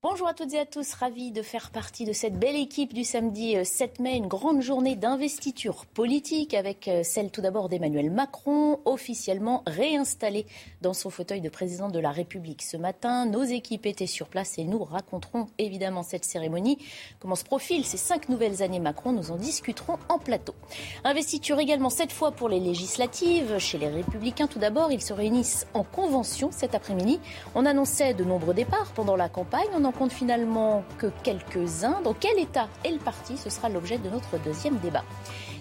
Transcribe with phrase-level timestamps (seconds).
[0.00, 3.02] Bonjour à toutes et à tous, ravi de faire partie de cette belle équipe du
[3.02, 8.78] samedi 7 mai, une grande journée d'investiture politique avec euh, celle tout d'abord d'Emmanuel Macron,
[8.84, 10.46] officiellement réinstallé
[10.82, 13.26] dans son fauteuil de président de la République ce matin.
[13.26, 16.78] Nos équipes étaient sur place et nous raconterons évidemment cette cérémonie.
[17.18, 20.54] Comment se profilent ces cinq nouvelles années Macron Nous en discuterons en plateau.
[21.02, 23.58] Investiture également cette fois pour les législatives.
[23.58, 27.18] Chez les Républicains tout d'abord, ils se réunissent en convention cet après-midi.
[27.56, 29.66] On annonçait de nombreux départs pendant la campagne.
[29.98, 32.00] Compte finalement que quelques-uns.
[32.02, 35.02] Dans quel état est le parti Ce sera l'objet de notre deuxième débat.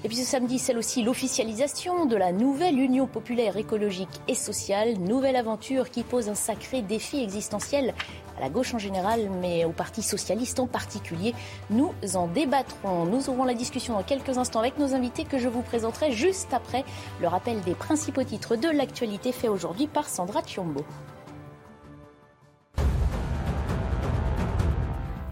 [0.04, 5.00] Et puis ce samedi, c'est aussi l'officialisation de la nouvelle Union populaire écologique et sociale,
[5.00, 7.96] nouvelle aventure qui pose un sacré défi existentiel
[8.38, 11.34] à la gauche en général, mais au Parti socialiste en particulier.
[11.72, 13.06] Nous en débattrons.
[13.06, 16.54] Nous aurons la discussion dans quelques instants avec nos invités que je vous présenterai juste
[16.54, 16.86] après
[17.20, 20.86] le rappel des principaux titres de l'actualité fait aujourd'hui par Sandra Chiombo.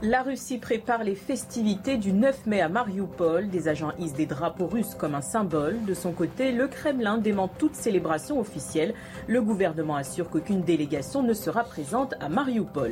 [0.01, 3.47] La Russie prépare les festivités du 9 mai à Mariupol.
[3.47, 5.81] Des agents hissent des drapeaux russes comme un symbole.
[5.85, 8.93] De son côté, le Kremlin dément toute célébration officielle.
[9.27, 12.91] Le gouvernement assure qu'aucune délégation ne sera présente à Mariupol.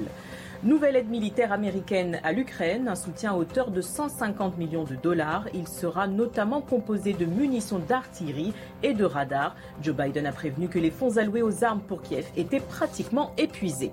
[0.64, 5.46] Nouvelle aide militaire américaine à l'Ukraine, un soutien à hauteur de 150 millions de dollars.
[5.54, 9.58] Il sera notamment composé de munitions d'artillerie et de radars.
[9.82, 13.92] Joe Biden a prévenu que les fonds alloués aux armes pour Kiev étaient pratiquement épuisés.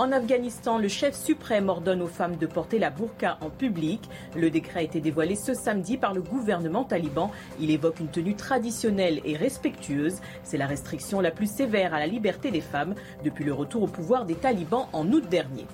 [0.00, 4.00] En Afghanistan, le chef suprême ordonne aux femmes de porter la burqa en public.
[4.34, 7.30] Le décret a été dévoilé ce samedi par le gouvernement taliban.
[7.60, 10.22] Il évoque une tenue traditionnelle et respectueuse.
[10.42, 12.94] C'est la restriction la plus sévère à la liberté des femmes
[13.24, 15.66] depuis le retour au pouvoir des talibans en août dernier.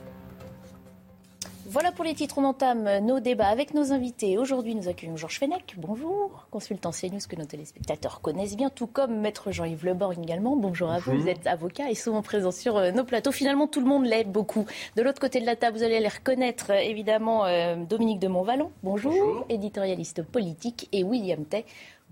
[1.68, 2.38] Voilà pour les titres.
[2.38, 4.38] On entame nos débats avec nos invités.
[4.38, 5.74] Aujourd'hui, nous accueillons Georges Fenech.
[5.76, 6.46] Bonjour.
[6.52, 10.54] Consultant CNews que nos téléspectateurs connaissent bien, tout comme Maître Jean-Yves Leborgne également.
[10.54, 11.18] Bonjour à vous.
[11.18, 13.32] Vous êtes avocat et souvent présent sur euh, nos plateaux.
[13.32, 14.64] Finalement, tout le monde l'aide beaucoup.
[14.94, 18.28] De l'autre côté de la table, vous allez les reconnaître, euh, évidemment, euh, Dominique de
[18.28, 18.70] Montvalon.
[18.84, 19.10] Bonjour.
[19.10, 19.46] Bonjour.
[19.48, 20.88] Éditorialiste politique.
[20.92, 21.64] Et William Tay.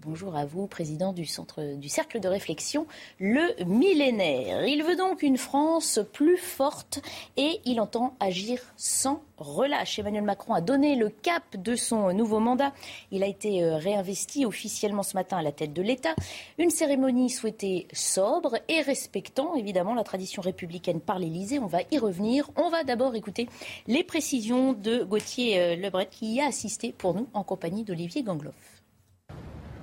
[0.07, 2.87] Bonjour à vous, président du, centre, du Cercle de réflexion
[3.19, 4.67] Le Millénaire.
[4.67, 7.01] Il veut donc une France plus forte
[7.39, 9.99] et il entend agir sans relâche.
[9.99, 12.75] Emmanuel Macron a donné le cap de son nouveau mandat.
[13.13, 16.15] Il a été réinvesti officiellement ce matin à la tête de l'État.
[16.59, 21.59] Une cérémonie souhaitée sobre et respectant évidemment la tradition républicaine par l'Élysée.
[21.59, 22.51] On va y revenir.
[22.57, 23.49] On va d'abord écouter
[23.87, 28.74] les précisions de Gauthier Lebret qui y a assisté pour nous en compagnie d'Olivier Gangloff.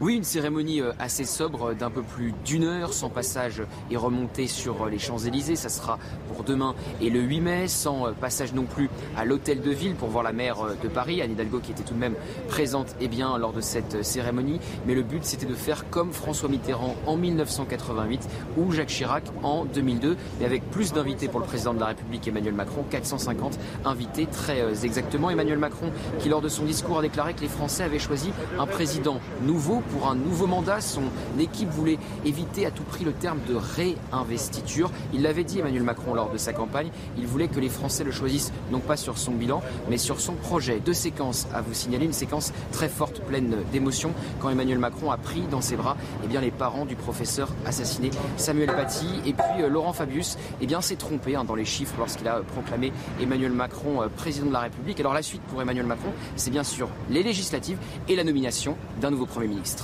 [0.02, 4.88] Oui, une cérémonie assez sobre d'un peu plus d'une heure, sans passage et remontée sur
[4.88, 5.56] les Champs-Élysées.
[5.56, 9.70] Ça sera pour demain et le 8 mai, sans passage non plus à l'hôtel de
[9.70, 12.16] ville pour voir la maire de Paris, Anne Hidalgo, qui était tout de même
[12.48, 14.60] présente et bien lors de cette cérémonie.
[14.88, 19.66] Mais le but, c'était de faire comme François Mitterrand en 1988 ou Jacques Chirac en
[19.66, 24.26] 2002, mais avec plus d'invités pour le président de la République, Emmanuel Macron, 450 invités
[24.26, 25.30] très exactement.
[25.30, 28.66] Emmanuel Macron, qui lors de son discours a déclaré que les Français avaient choisi un
[28.66, 30.82] président nouveau pour un nouveau mandat.
[30.82, 31.04] Son
[31.40, 34.92] équipe voulait éviter à tout prix le terme de réinvestiture.
[35.14, 36.90] Il l'avait dit Emmanuel Macron lors de sa campagne.
[37.18, 40.34] Il voulait que les Français le choisissent non pas sur son bilan, mais sur son
[40.34, 40.80] projet.
[40.80, 45.18] Deux séquences à vous signaler, une séquence très forte, pleine d'émotion, quand Emmanuel Macron a
[45.18, 49.08] pris dans ses bras eh bien, les parents du professeur assassiné Samuel Paty.
[49.26, 52.40] Et puis euh, Laurent Fabius eh bien, s'est trompé hein, dans les chiffres lorsqu'il a
[52.42, 52.92] proclamé
[53.22, 55.00] Emmanuel Macron euh, président de la République.
[55.00, 59.12] Alors la suite pour Emmanuel Macron, c'est bien sûr les législatives et la nomination d'un
[59.12, 59.81] nouveau Premier ministre.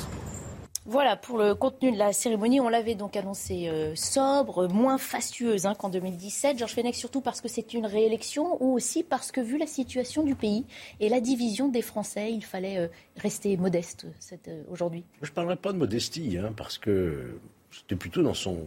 [0.90, 2.62] Voilà pour le contenu de la cérémonie.
[2.62, 6.58] On l'avait donc annoncé euh, sobre, moins fastueuse hein, qu'en 2017.
[6.58, 10.24] Georges Fenech, surtout parce que c'est une réélection ou aussi parce que, vu la situation
[10.24, 10.64] du pays
[11.02, 14.08] et la division des Français, il fallait euh, rester modeste
[14.48, 15.04] euh, aujourd'hui.
[15.22, 17.38] Je ne parlerai pas de modestie, hein, parce que
[17.70, 18.58] c'était plutôt dans son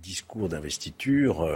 [0.00, 1.48] discours d'investiture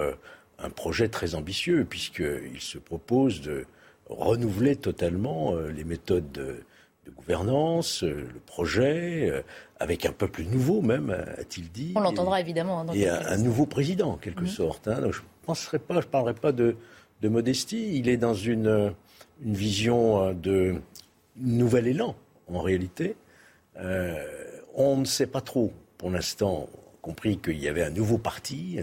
[0.59, 3.65] un projet très ambitieux, puisqu'il se propose de
[4.09, 6.65] renouveler totalement les méthodes de
[7.11, 9.43] de gouvernance, le projet,
[9.79, 11.93] avec un peuple nouveau même, a-t-il dit.
[11.97, 12.85] On l'entendra évidemment.
[12.85, 14.49] Dans et un, un, nouveau président, en quelque mmh.
[14.49, 14.89] sorte.
[14.89, 15.01] Hein.
[15.01, 16.77] Donc je ne penserai pas, je parlerai pas de,
[17.23, 17.97] de, modestie.
[17.97, 18.95] Il est dans une,
[19.45, 20.77] une vision de
[21.37, 22.15] nouvel élan,
[22.53, 23.17] en réalité.
[23.79, 24.23] Euh,
[24.75, 26.69] on ne sait pas trop, pour l'instant,
[27.01, 28.79] compris qu'il y avait un nouveau parti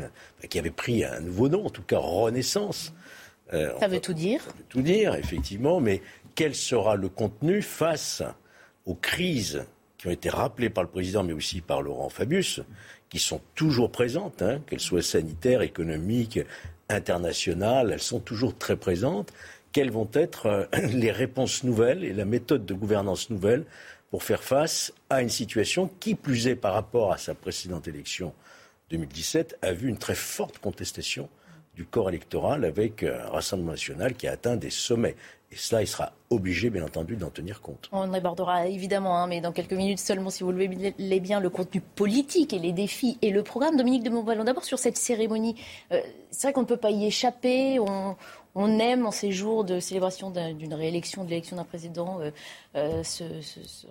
[0.49, 2.93] qui avait pris un nouveau nom, en tout cas Renaissance.
[3.51, 4.41] ça veut tout dire.
[4.41, 6.01] Ça veut tout dire, effectivement, mais
[6.37, 8.21] quel sera le contenu face
[8.85, 9.65] aux crises
[9.97, 12.61] qui ont été rappelées par le président, mais aussi par Laurent Fabius,
[13.09, 16.39] qui sont toujours présentes, hein, qu'elles soient sanitaires, économiques,
[16.89, 19.33] internationales, elles sont toujours très présentes.
[19.71, 23.65] Quelles vont être euh, les réponses nouvelles et la méthode de gouvernance nouvelle
[24.11, 28.31] pour faire face à une situation qui, plus est par rapport à sa précédente élection
[28.91, 31.29] 2017, a vu une très forte contestation
[31.77, 35.15] du corps électoral avec un Rassemblement national qui a atteint des sommets.
[35.51, 37.87] Et cela, il sera obligé, bien entendu, d'en tenir compte.
[37.93, 41.49] On abordera évidemment, hein, mais dans quelques minutes seulement, si vous le voulez bien, le
[41.49, 43.77] contenu politique et les défis et le programme.
[43.77, 45.55] Dominique de Montballon, d'abord sur cette cérémonie,
[45.93, 46.01] euh,
[46.31, 47.79] c'est vrai qu'on ne peut pas y échapper.
[47.79, 48.15] On,
[48.79, 52.31] aime en ces jours de célébration d'une réélection, de l'élection d'un président, euh,
[52.75, 53.03] euh,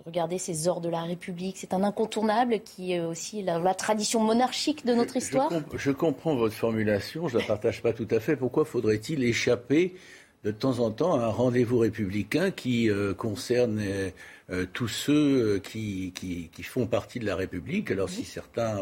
[0.05, 1.55] regarder ces ors de la République.
[1.57, 5.49] C'est un incontournable qui est aussi la, tradition monarchique de notre histoire.
[5.71, 8.35] Je, je, comprends votre formulation, je ne la partage pas tout à fait.
[8.35, 9.95] Pourquoi faudrait-il échapper
[10.43, 14.09] de temps en temps un rendez-vous républicain qui euh, concerne euh,
[14.49, 17.91] euh, tous ceux qui, qui, font partie de la République.
[17.91, 18.79] Alors si certains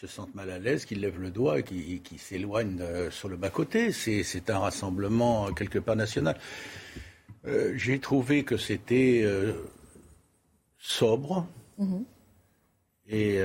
[0.00, 3.90] se sentent mal à l'aise, qu'ils lèvent le doigt et qui, s'éloignent sur le bas-côté,
[3.90, 6.38] c'est un rassemblement quelque part national.
[7.74, 9.24] J'ai trouvé que c'était
[10.78, 11.48] sobre.
[11.80, 12.04] Mm-hmm.
[13.08, 13.40] Et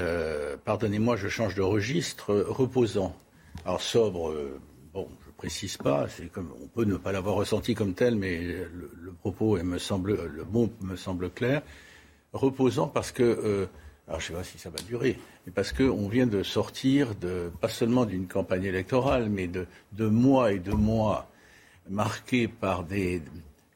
[0.66, 3.16] pardonnez-moi, je change de registre, reposant.
[3.66, 4.36] Alors sobre,
[4.94, 5.08] bon,
[5.38, 6.08] précise pas.
[6.10, 10.16] C'est comme on peut ne pas l'avoir ressenti comme tel, mais le, propos me semble
[10.26, 11.62] le bon me semble clair,
[12.34, 13.66] reposant parce que euh,
[14.08, 17.16] alors je ne sais pas si ça va durer, mais parce qu'on vient de sortir
[17.16, 19.68] de pas seulement d'une campagne électorale, mais de,
[20.08, 21.30] mois et de mois
[21.90, 22.86] marqués par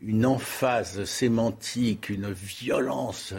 [0.02, 3.34] une emphase sémantique, une violence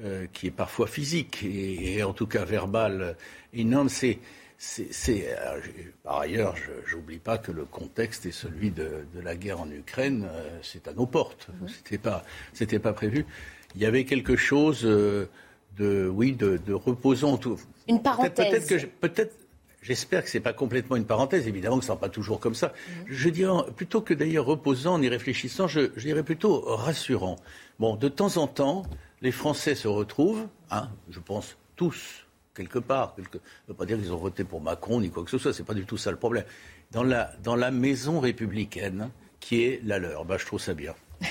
[0.00, 3.16] euh, qui est parfois physique et, et, en tout cas verbale
[3.52, 3.88] énorme.
[3.88, 4.18] C'est
[4.58, 5.60] c'est, euh,
[6.02, 6.54] par ailleurs,
[6.86, 10.26] je n'oublie pas que le contexte est celui de, la guerre en Ukraine.
[10.30, 11.48] Euh, c'est à nos portes.
[11.66, 12.24] Ce C'était pas,
[12.54, 13.26] c'était pas prévu.
[13.74, 15.28] Il y avait quelque chose euh,
[15.76, 17.38] de, oui, de, reposant.
[17.86, 18.34] Une parenthèse.
[18.34, 19.34] Peut-être, que, peut-être,
[19.82, 21.46] j'espère que c'est pas complètement une parenthèse.
[21.46, 22.72] Évidemment que ce sera pas toujours comme ça.
[23.06, 27.36] Je dirais plutôt que d'ailleurs reposant en y réfléchissant, je, dirais plutôt rassurant.
[27.78, 28.84] Bon, de temps en temps,
[29.20, 32.25] les Français se retrouvent, hein, je pense tous
[32.56, 33.14] quelque part.
[33.16, 33.38] Ça ne
[33.68, 35.52] veut pas dire qu'ils ont voté pour Macron ni quoi que ce soit.
[35.52, 36.44] C'est pas du tout ça le problème.
[36.90, 39.10] Dans la, dans la maison républicaine
[39.40, 40.94] qui est la leur, bah, je trouve ça bien.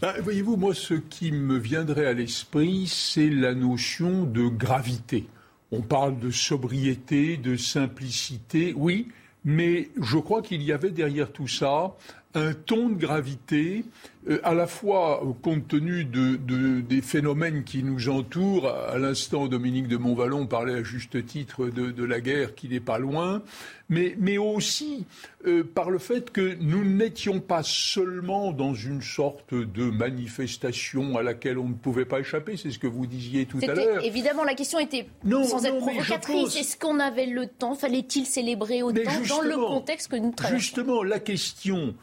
[0.00, 5.26] Bah, voyez-vous, moi, ce qui me viendrait à l'esprit, c'est la notion de gravité.
[5.72, 9.08] On parle de sobriété, de simplicité, oui,
[9.44, 11.96] mais je crois qu'il y avait derrière tout ça
[12.34, 13.84] un ton de gravité
[14.28, 16.36] euh, à la fois compte tenu de,
[16.80, 18.68] des phénomènes qui nous entourent.
[18.68, 22.98] À l'instant, Dominique de Montvalon parlait à juste titre de, la guerre qui n'est pas
[22.98, 23.42] loin,
[23.88, 25.04] mais, mais aussi
[25.46, 31.22] euh, par le fait que nous n'étions pas seulement dans une sorte de manifestation à
[31.22, 32.56] laquelle on ne pouvait pas échapper.
[32.56, 34.04] C'est ce que vous disiez tout à l'heure.
[34.04, 36.56] Évidemment, la question était sans être provocatrice.
[36.56, 37.74] Est-ce qu'on avait le temps?
[37.74, 40.58] Fallait-il célébrer autant dans le contexte que nous traversons?
[40.58, 41.94] Justement, la question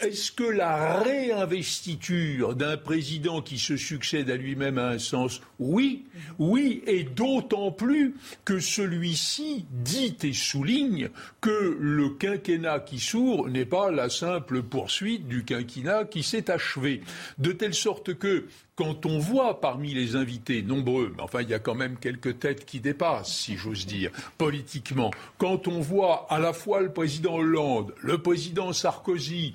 [0.00, 6.04] est-ce que la réinvestiture d'un président qui se succède à lui-même a un sens Oui,
[6.38, 8.14] oui, et d'autant plus
[8.44, 11.10] que celui-ci dit et souligne
[11.40, 17.02] que le quinquennat qui s'ouvre n'est pas la simple poursuite du quinquennat qui s'est achevé.
[17.38, 21.54] De telle sorte que quand on voit parmi les invités nombreux, mais enfin il y
[21.54, 26.38] a quand même quelques têtes qui dépassent, si j'ose dire, politiquement, quand on voit à
[26.38, 29.54] la fois le président Hollande, le président Sarkozy,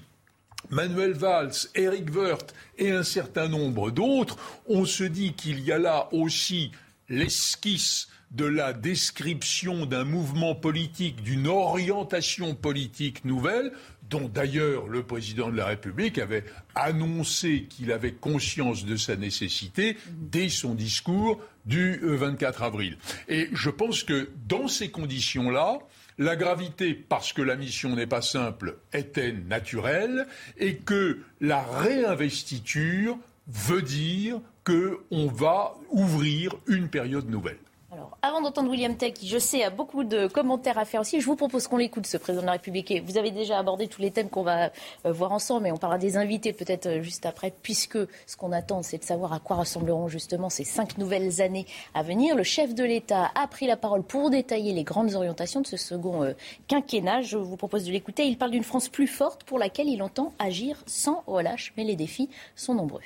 [0.70, 4.38] Manuel Valls, Eric Wirth et un certain nombre d'autres,
[4.68, 6.72] on se dit qu'il y a là aussi
[7.10, 13.74] l'esquisse de la description d'un mouvement politique, d'une orientation politique nouvelle,
[14.10, 19.98] dont d'ailleurs le président de la République avait annoncé qu'il avait conscience de sa nécessité
[20.13, 22.98] dès son discours du 24 avril.
[23.27, 25.80] Et je pense que dans ces conditions-là,
[26.18, 30.27] la gravité, parce que la mission n'est pas simple, était naturelle
[30.58, 37.58] et que la réinvestiture veut dire qu'on va ouvrir une période nouvelle.
[37.93, 41.19] Alors, avant d'entendre William Tech, qui je sais a beaucoup de commentaires à faire aussi,
[41.19, 42.93] je vous propose qu'on l'écoute, ce président de la République.
[43.03, 44.71] vous avez déjà abordé tous les thèmes qu'on va
[45.05, 48.53] euh, voir ensemble, mais on parlera des invités peut-être euh, juste après, puisque ce qu'on
[48.53, 52.33] attend, c'est de savoir à quoi ressembleront justement ces cinq nouvelles années à venir.
[52.33, 55.75] Le chef de l'État a pris la parole pour détailler les grandes orientations de ce
[55.75, 56.31] second euh,
[56.69, 57.24] quinquennat.
[57.24, 58.24] Je vous propose de l'écouter.
[58.25, 61.98] Il parle d'une France plus forte pour laquelle il entend agir sans relâche, mais les
[61.98, 63.01] défis sont nombreux.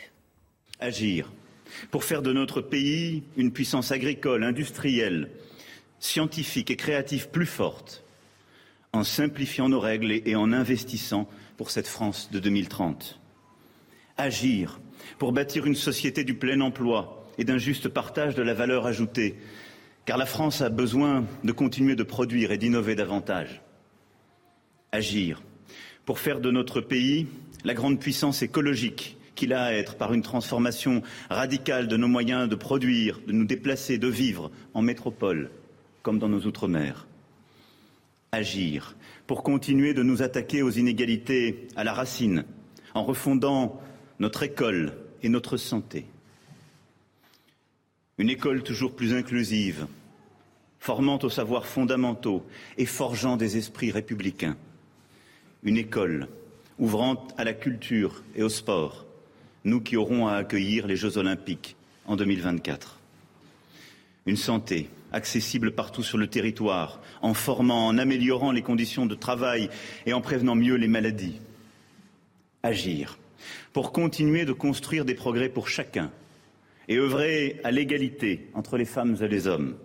[0.80, 1.32] Agir
[1.91, 5.29] pour faire de notre pays une puissance agricole, industrielle,
[6.00, 8.03] scientifique et créative plus forte,
[8.94, 11.27] en simplifiant nos règles et en investissant
[11.58, 13.20] pour cette France de 2030.
[14.17, 14.79] Agir
[15.17, 19.36] pour bâtir une société du plein emploi et d'un juste partage de la valeur ajoutée,
[20.05, 23.62] car la France a besoin de continuer de produire et d'innover davantage.
[24.91, 25.41] Agir
[26.05, 27.27] pour faire de notre pays
[27.63, 32.50] la grande puissance écologique qu'il a à être par une transformation radicale de nos moyens
[32.50, 35.51] de produire, de nous déplacer, de vivre en métropole
[36.01, 37.08] comme dans nos outre-mer.
[38.32, 38.96] Agir
[39.27, 42.46] pour continuer de nous attaquer aux inégalités à la racine
[42.94, 43.82] en refondant
[44.20, 46.06] notre école et notre santé.
[48.18, 49.88] Une école toujours plus inclusive,
[50.80, 52.46] formant aux savoirs fondamentaux
[52.77, 54.56] et forgeant des esprits républicains.
[55.63, 56.27] Une école
[56.77, 59.05] ouvrant à la culture et au sport,
[59.66, 63.00] nous qui aurons à accueillir les Jeux olympiques en 2024.
[64.28, 69.70] Une santé accessible partout sur le territoire, en formant, en améliorant les conditions de travail
[70.06, 71.40] et en prévenant mieux les maladies.
[72.64, 73.18] Agir
[73.74, 76.12] pour continuer de construire des progrès pour chacun
[76.88, 79.76] et œuvrer à l'égalité entre les femmes et les hommes.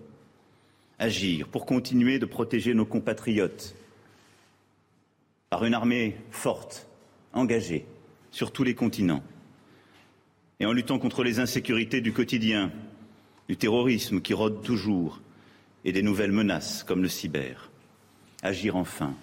[0.99, 3.75] Agir pour continuer de protéger nos compatriotes
[5.49, 6.87] par une armée forte,
[7.33, 7.87] engagée
[8.31, 9.23] sur tous les continents
[10.61, 12.71] et en luttant contre les insécurités du quotidien,
[13.49, 15.21] du terrorisme qui rôde toujours
[15.85, 17.71] et des nouvelles menaces comme le cyber.
[18.43, 19.15] Agir enfin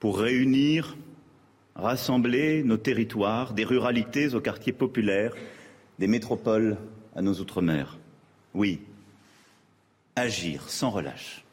[0.00, 0.96] pour réunir
[1.76, 5.34] rassembler nos territoires, des ruralités aux quartiers populaires,
[5.98, 6.76] des métropoles
[7.14, 7.98] à nos outre-mer.
[8.54, 8.80] Oui,
[10.16, 11.44] agir sans relâche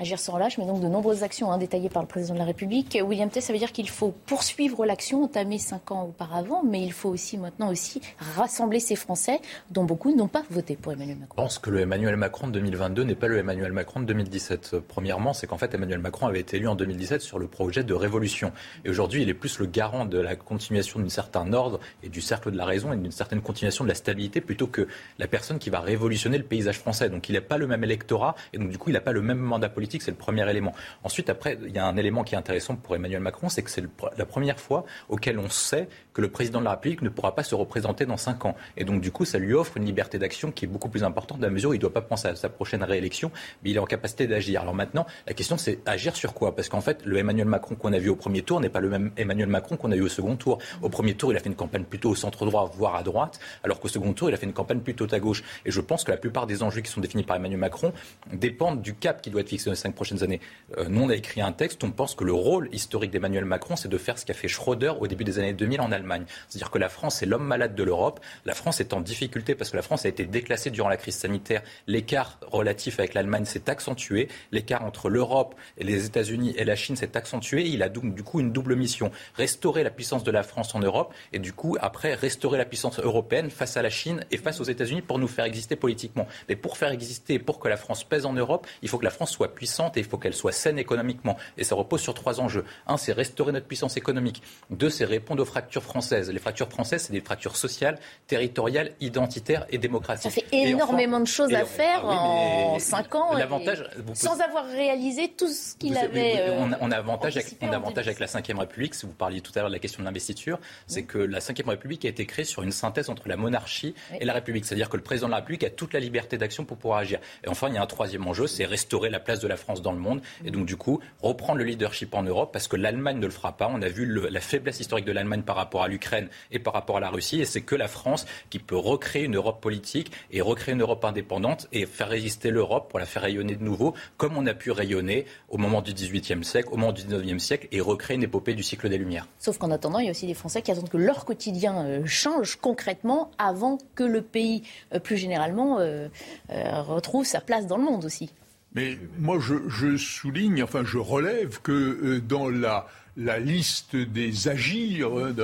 [0.00, 2.44] agir sans relâche, mais donc de nombreuses actions hein, détaillées par le président de la
[2.44, 2.98] République.
[3.04, 6.92] William Tess, ça veut dire qu'il faut poursuivre l'action entamée cinq ans auparavant, mais il
[6.92, 8.00] faut aussi maintenant aussi
[8.36, 9.40] rassembler ces Français
[9.70, 11.34] dont beaucoup n'ont pas voté pour Emmanuel Macron.
[11.36, 14.76] Je pense que le Emmanuel Macron de 2022 n'est pas le Emmanuel Macron de 2017.
[14.88, 17.94] Premièrement, c'est qu'en fait Emmanuel Macron avait été élu en 2017 sur le projet de
[17.94, 18.52] révolution.
[18.84, 22.20] Et aujourd'hui, il est plus le garant de la continuation d'un certain ordre et du
[22.20, 24.88] cercle de la raison et d'une certaine continuation de la stabilité plutôt que
[25.18, 27.10] la personne qui va révolutionner le paysage français.
[27.10, 29.20] Donc il n'a pas le même électorat et donc du coup il n'a pas le
[29.20, 30.74] même mandat politique c'est le premier élément.
[31.04, 33.70] Ensuite, après, il y a un élément qui est intéressant pour Emmanuel Macron, c'est que
[33.70, 33.84] c'est
[34.16, 37.42] la première fois auquel on sait que le président de la République ne pourra pas
[37.42, 38.56] se représenter dans cinq ans.
[38.76, 41.38] Et donc, du coup, ça lui offre une liberté d'action qui est beaucoup plus importante,
[41.38, 43.30] dans la mesure où il ne doit pas penser à sa prochaine réélection,
[43.62, 44.62] mais il est en capacité d'agir.
[44.62, 46.54] Alors maintenant, la question, c'est agir sur quoi?
[46.54, 48.88] Parce qu'en fait, le Emmanuel Macron qu'on a vu au premier tour n'est pas le
[48.88, 50.58] même Emmanuel Macron qu'on a eu au second tour.
[50.82, 53.40] Au premier tour, il a fait une campagne plutôt au centre droit, voire à droite,
[53.64, 55.42] alors qu'au second tour, il a fait une campagne plutôt à gauche.
[55.64, 57.92] Et je pense que la plupart des enjeux qui sont définis par Emmanuel Macron
[58.32, 60.40] dépendent du cap qui doit être fixé dans les cinq prochaines années.
[60.78, 63.76] Euh, nous, on a écrit un texte, on pense que le rôle historique d'Emmanuel Macron,
[63.76, 66.00] c'est de faire ce qu'a fait Schröder au début des années 2000 en Allemagne.
[66.48, 68.20] C'est-à-dire que la France est l'homme malade de l'Europe.
[68.44, 71.16] La France est en difficulté parce que la France a été déclassée durant la crise
[71.16, 71.62] sanitaire.
[71.86, 74.28] L'écart relatif avec l'Allemagne s'est accentué.
[74.52, 77.66] L'écart entre l'Europe et les États-Unis et la Chine s'est accentué.
[77.66, 80.80] Il a donc du coup une double mission restaurer la puissance de la France en
[80.80, 84.60] Europe et du coup après restaurer la puissance européenne face à la Chine et face
[84.60, 86.26] aux États-Unis pour nous faire exister politiquement.
[86.48, 89.10] Mais pour faire exister, pour que la France pèse en Europe, il faut que la
[89.10, 91.36] France soit puissante et il faut qu'elle soit saine économiquement.
[91.58, 92.64] Et ça repose sur trois enjeux.
[92.86, 94.42] Un, c'est restaurer notre puissance économique.
[94.70, 96.30] Deux, c'est répondre aux fractures françaises.
[96.30, 100.30] Les fractures françaises, c'est des fractures sociales, territoriales, identitaires et démocratiques.
[100.30, 103.34] Ça fait énormément de choses à faire ah en cinq ans.
[103.34, 106.36] L'avantage, sans avoir réalisé tout ce qu'il avait.
[106.38, 108.94] Euh, on, a avantage, avec, on a avantage avec la Ve République.
[108.94, 111.68] Si vous parliez tout à l'heure de la question de l'investiture, c'est que la Ve
[111.68, 114.64] République a été créée sur une synthèse entre la monarchie et la République.
[114.64, 117.18] C'est-à-dire que le président de la République a toute la liberté d'action pour pouvoir agir.
[117.44, 119.82] Et enfin, il y a un troisième enjeu, c'est restaurer la place de la France
[119.82, 120.20] dans le monde.
[120.44, 123.56] Et donc, du coup, reprendre le leadership en Europe parce que l'Allemagne ne le fera
[123.56, 123.70] pas.
[123.72, 126.96] On a vu la faiblesse historique de l'Allemagne par rapport à l'Ukraine et par rapport
[126.96, 127.40] à la Russie.
[127.40, 131.04] Et c'est que la France qui peut recréer une Europe politique et recréer une Europe
[131.04, 134.70] indépendante et faire résister l'Europe pour la faire rayonner de nouveau, comme on a pu
[134.70, 138.54] rayonner au moment du XVIIIe siècle, au moment du XIXe siècle, et recréer une épopée
[138.54, 139.26] du cycle des Lumières.
[139.38, 142.06] Sauf qu'en attendant, il y a aussi des Français qui attendent que leur quotidien euh,
[142.06, 144.62] change concrètement avant que le pays,
[144.94, 146.08] euh, plus généralement, euh,
[146.48, 148.30] retrouve sa place dans le monde aussi.
[148.74, 152.86] Mais moi, je, souligne, enfin, je relève que euh, dans la,
[153.16, 155.34] liste des agirs, hein,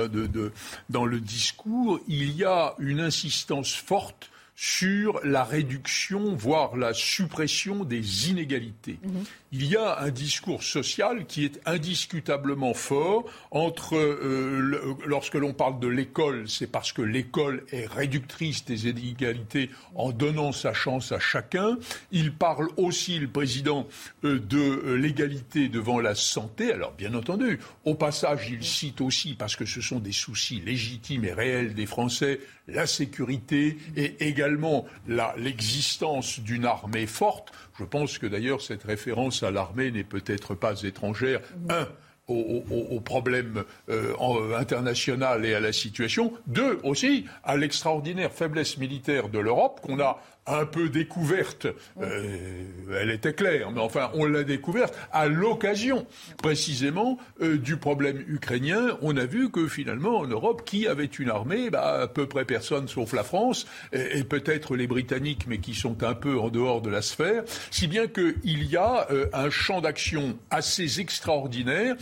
[0.89, 7.83] dans le discours, il y a une insistance forte sur la réduction, voire la suppression
[7.83, 8.97] des inégalités.
[9.03, 9.23] Mhm.
[9.53, 15.79] Il y a un discours social qui est indiscutablement fort entre, euh, lorsque l'on parle
[15.79, 21.19] de l'école, c'est parce que l'école est réductrice des inégalités en donnant sa chance à
[21.19, 21.77] chacun.
[22.11, 23.87] Il parle aussi, le président,
[24.25, 26.73] euh, de euh, l'égalité devant la santé.
[26.73, 31.23] Alors, bien entendu, au passage, il cite aussi, parce que ce sont des soucis légitimes
[31.23, 34.85] et réels des Français, la sécurité et également
[35.37, 37.53] l'existence d'une armée forte.
[37.77, 41.41] Je pense que d'ailleurs cette référence à l'armée n'est peut-être pas étrangère.
[41.69, 41.87] Un,
[42.27, 46.33] au, problème euh, international et à la situation.
[46.45, 51.67] Deux, aussi, à l'extraordinaire faiblesse militaire de l'Europe qu'on a un peu découverte,
[52.01, 52.63] euh,
[52.99, 56.07] elle était claire, mais enfin on l'a découverte à l'occasion.
[56.41, 58.97] Précisément euh, du problème ukrainien.
[59.01, 61.69] On a vu que finalement en Europe, qui avait une armée?
[61.69, 66.03] Bah, À peu près personne sauf la France et, peut-être les Britanniques, mais qui sont
[66.03, 69.81] un peu en dehors de la sphère, si bien qu'il y a euh, un champ
[69.81, 71.95] d'action assez extraordinaire.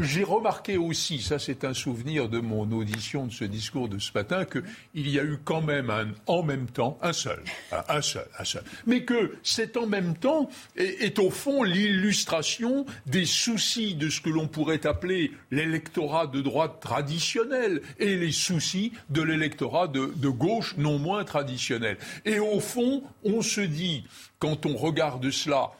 [0.00, 4.10] J'ai remarqué aussi, ça c'est un souvenir de mon audition de ce discours de ce
[4.14, 7.42] matin, qu'il y a eu quand même un en même temps, un seul,
[7.88, 8.62] un seul, un seul.
[8.86, 14.30] Mais que c'est en même temps, est, au fond l'illustration des soucis de ce que
[14.30, 20.98] l'on pourrait appeler l'électorat de droite traditionnel et les soucis de l'électorat de, gauche non
[20.98, 21.98] moins traditionnel.
[22.24, 24.04] Et au fond, on se dit,
[24.38, 25.72] quand on regarde cela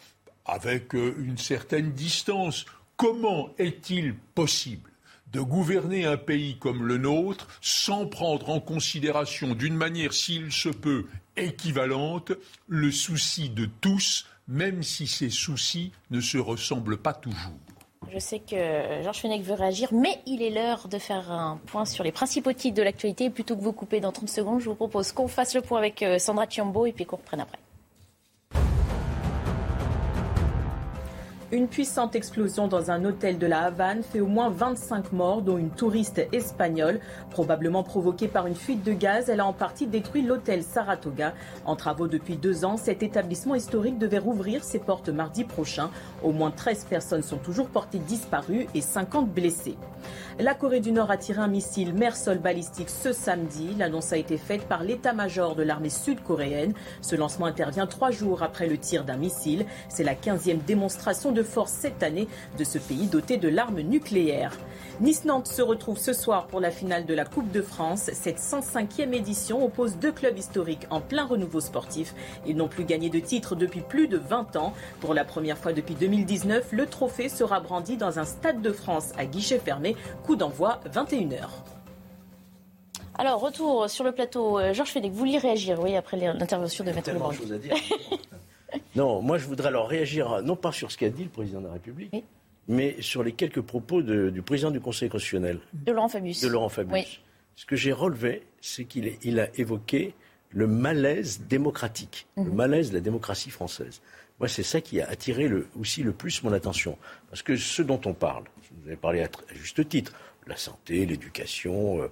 [0.44, 4.90] avec euh, une certaine distance, comment est-il possible
[5.32, 10.68] de gouverner un pays comme le nôtre sans prendre en considération d'une manière, s'il se
[10.68, 12.32] peut, équivalente,
[12.68, 17.58] le souci de tous, même si ces soucis ne se ressemblent pas toujours.
[18.12, 21.84] Je sais que Georges Fenech veut réagir, mais il est l'heure de faire un point
[21.84, 23.30] sur les principaux titres de l'actualité.
[23.30, 26.02] Plutôt que vous couper dans 30 secondes, je vous propose qu'on fasse le point avec
[26.02, 27.58] euh, Sandra Chiambo et puis qu'on reprenne après.
[31.54, 35.58] Une puissante explosion dans un hôtel de la Havane fait au moins 25 morts, dont
[35.58, 36.98] une touriste espagnole.
[37.28, 41.34] Probablement provoquée par une fuite de gaz, elle a en partie détruit l'hôtel Saratoga.
[41.66, 45.90] En travaux depuis deux ans, cet établissement historique devait rouvrir ses portes mardi prochain.
[46.22, 49.76] Au moins 13 personnes sont toujours portées disparues et 50 blessées.
[50.38, 53.74] La Corée du Nord a tiré un missile mer-sol balistique ce samedi.
[53.78, 56.72] L'annonce a été faite par l'état-major de l'armée sud-coréenne.
[57.02, 59.66] Ce lancement intervient trois jours après le tir d'un missile.
[59.90, 64.56] C'est la 15e démonstration de force cette année de ce pays doté de l'arme nucléaire.
[65.00, 68.10] Nice-Nantes se retrouve ce soir pour la finale de la Coupe de France.
[68.14, 72.14] Cette 105e édition oppose deux clubs historiques en plein renouveau sportif.
[72.46, 74.72] Ils n'ont plus gagné de titre depuis plus de 20 ans.
[75.00, 79.12] Pour la première fois depuis 2019, le trophée sera brandi dans un stade de France
[79.18, 79.94] à guichet fermé.
[80.24, 81.48] Coup d'envoi 21h.
[83.18, 84.58] Alors, retour sur le plateau.
[84.58, 87.74] Euh, Georges Fenech, vous vouliez réagir, oui, après l'intervention de Maître Tellement chose à dire.
[88.96, 91.66] non, moi je voudrais alors réagir, non pas sur ce qu'a dit le président de
[91.66, 92.24] la République,
[92.68, 95.58] mais sur les quelques propos du président du Conseil constitutionnel.
[95.72, 96.40] De Laurent Fabius.
[96.40, 97.20] De Laurent Fabius.
[97.54, 100.14] Ce que j'ai relevé, c'est qu'il a évoqué
[100.50, 102.54] le malaise démocratique, le mhm.
[102.54, 104.00] malaise de la démocratie française.
[104.38, 106.98] Moi, c'est ça qui a attiré aussi le plus mon attention.
[107.30, 108.44] Parce que ce dont on parle,
[108.82, 110.12] vous avez parlé à, juste titre,
[110.46, 112.08] la santé, l'éducation, euh,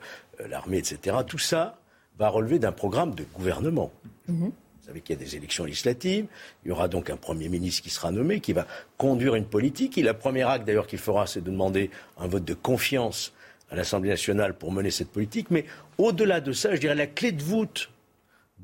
[0.49, 1.79] l'armée, etc., tout ça
[2.19, 3.93] va relever d'un programme de gouvernement.
[4.29, 4.53] Mhm
[4.91, 6.27] savez qu'il y a des élections législatives.
[6.65, 8.67] Il y aura donc un Premier ministre qui sera nommé, qui va
[8.99, 9.97] conduire une politique.
[9.99, 13.33] Et la première acte d'ailleurs qu'il fera, c'est de demander un vote de confiance
[13.71, 15.51] à l'Assemblée nationale pour mener cette politique.
[15.51, 15.65] Mais
[15.97, 17.91] au-delà de ça, je dirais la clé de voûte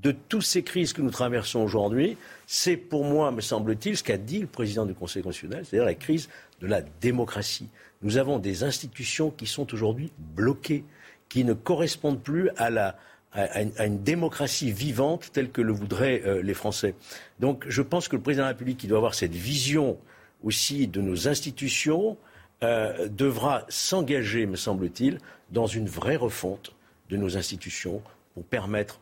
[0.02, 4.16] de toutes ces crises que nous traversons aujourd'hui, c'est pour moi, me semble-t-il, ce qu'a
[4.16, 6.28] dit le président du Conseil constitutionnel, c'est-à-dire la crise
[6.60, 7.68] de la démocratie.
[8.02, 10.84] Nous avons des institutions qui sont aujourd'hui bloquées,
[11.28, 12.94] qui ne correspondent plus à
[13.34, 16.94] une, démocratie vivante telle que le voudraient euh, les Français.
[17.40, 19.98] Donc je pense que le président de la République, qui doit avoir cette vision
[20.44, 22.16] aussi de nos institutions,
[22.62, 25.18] euh, devra s'engager, me semble-t-il,
[25.50, 26.74] dans une vraie refonte
[27.10, 28.02] de nos institutions
[28.34, 29.00] pour permettre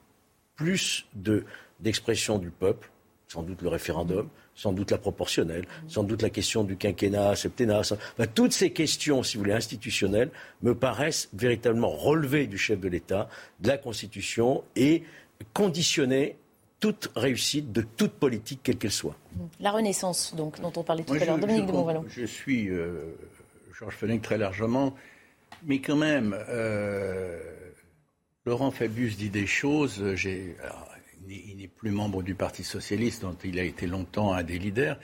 [0.57, 1.07] plus
[1.80, 2.90] d'expression du peuple,
[3.28, 7.82] sans doute le référendum, sans doute la proportionnelle, sans doute la question du quinquennat, septennat.
[8.34, 10.30] toutes ces questions, si vous voulez, institutionnelles,
[10.62, 13.28] me paraissent véritablement relevées du chef de l'État,
[13.60, 15.02] de la Constitution et
[15.52, 16.37] conditionner
[16.80, 19.16] toute réussite de toute politique, quelle qu'elle soit.
[19.58, 21.38] La Renaissance, donc, dont on parlait tout à l'heure.
[21.38, 22.04] Dominique de Montvalon.
[22.08, 23.16] Je suis euh,
[23.72, 24.94] Georges Fenech très largement,
[25.64, 27.40] mais quand même, euh,
[28.44, 30.14] Laurent Fabius dit des choses.
[30.14, 30.56] J'ai,
[31.28, 34.98] il n'est plus membre du Parti socialiste, dont il a été longtemps un des leaders.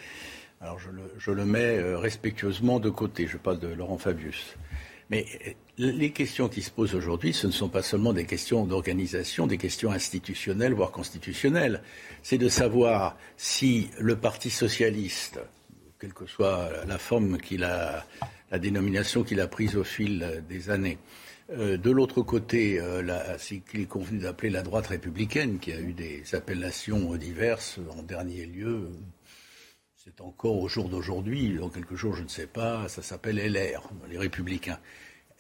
[0.61, 3.27] Alors je le, mets euh, respectueusement de côté.
[3.27, 4.57] Je parle de Laurent Fabius.
[5.09, 8.67] Mais euh, les questions qui se posent aujourd'hui, ce ne sont pas seulement des questions
[8.67, 11.83] d'organisation, des questions institutionnelles, voire constitutionnelles.
[12.23, 15.41] C'est de savoir si le Parti socialiste,
[15.99, 18.05] quelle que soit la forme qu'il a,
[18.51, 20.99] la dénomination qu'il a prise au fil des années,
[21.53, 25.81] euh, de l'autre côté, euh, ce qu'il est convenu d'appeler la droite républicaine, qui a
[25.81, 28.89] eu des appellations diverses en dernier lieu.
[29.97, 33.91] C'est encore au jour d'aujourd'hui, dans quelques jours, je ne sais pas, ça s'appelle LR,
[34.09, 34.79] les républicains.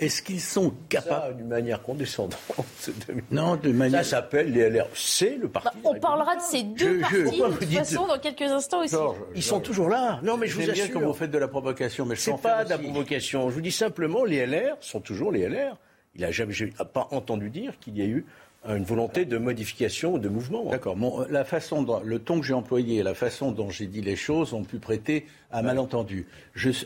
[0.01, 1.37] Est-ce qu'ils sont capables.
[1.37, 2.41] d'une manière condescendante.
[3.31, 4.05] non, de manière.
[4.05, 4.87] Ça s'appelle les LR.
[4.95, 5.69] C'est le parti.
[5.69, 8.97] Bah, on parlera de ces deux partis de toute façon dans quelques instants aussi.
[9.35, 10.19] ils sont toujours là.
[10.23, 10.75] Non, mais je vous assure.
[10.75, 13.51] bien quand vous faites de la provocation, mais je C'est pas de la provocation.
[13.51, 15.77] Je vous dis simplement, les LR sont toujours les LR.
[16.17, 16.55] Il n'a jamais,
[16.93, 18.27] pas entendu dire qu'il y a eu
[18.68, 20.70] une volonté de modification ou de mouvement.
[20.70, 20.96] D'accord.
[21.31, 24.16] la façon dont, le ton que j'ai employé et la façon dont j'ai dit les
[24.16, 26.27] choses ont pu prêter à malentendu.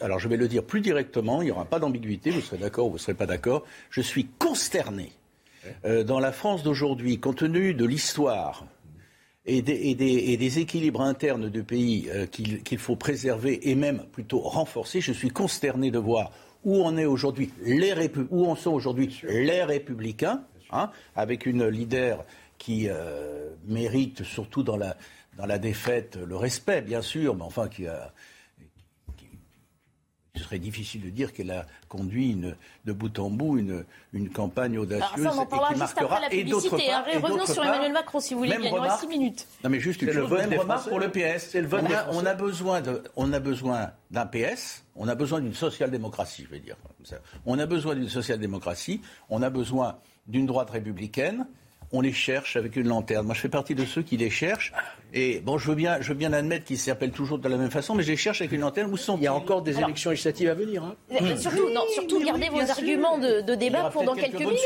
[0.00, 2.86] alors je vais le dire plus directement, il n'y aura pas d'ambiguïté, vous serez d'accord
[2.86, 3.64] ou vous ne serez pas d'accord.
[3.90, 5.12] Je suis consterné
[5.84, 8.66] euh, dans la France d'aujourd'hui, compte tenu de l'histoire
[9.46, 15.12] et des, équilibres internes du pays euh, qu'il faut préserver et même plutôt renforcer, je
[15.12, 16.30] suis consterné de voir
[16.64, 17.50] où on est aujourd'hui,
[18.30, 20.42] où en sont aujourd'hui les républicains,
[20.74, 22.24] hein, avec une leader
[22.58, 24.96] qui euh, mérite surtout dans la,
[25.36, 28.12] dans la défaite le respect, bien sûr, mais enfin qui a,
[30.36, 34.30] ce serait difficile de dire qu'elle a conduit une, de bout en bout une, une
[34.30, 36.90] campagne audacieuse Alors ça, on en parlera et qui juste après la publicité.
[36.90, 37.04] Hein.
[37.22, 38.56] Revenons sur Emmanuel Macron, si vous voulez.
[38.58, 39.46] Il y a 6 minutes.
[39.62, 41.54] Non, mais juste une chose, même remarque pour le PS.
[41.54, 45.40] Le on, a, on, a, besoin de, on a besoin d'un PS, on a besoin
[45.40, 46.76] d'une social-démocratie, je vais dire.
[47.46, 51.46] On a besoin d'une social-démocratie, on a besoin d'une droite républicaine,
[51.94, 53.24] on les cherche avec une lanterne.
[53.24, 54.72] Moi, je fais partie de ceux qui les cherchent.
[55.12, 57.70] Et bon, je veux bien, je veux bien admettre qu'ils s'appellent toujours de la même
[57.70, 58.92] façon, mais je les cherche avec une lanterne.
[58.92, 60.82] Où sont Il y a encore des élections législatives à venir.
[60.82, 61.36] Hein.
[61.36, 64.58] Surtout, non, surtout gardez vos arguments de, débat pour dans quelques, minutes.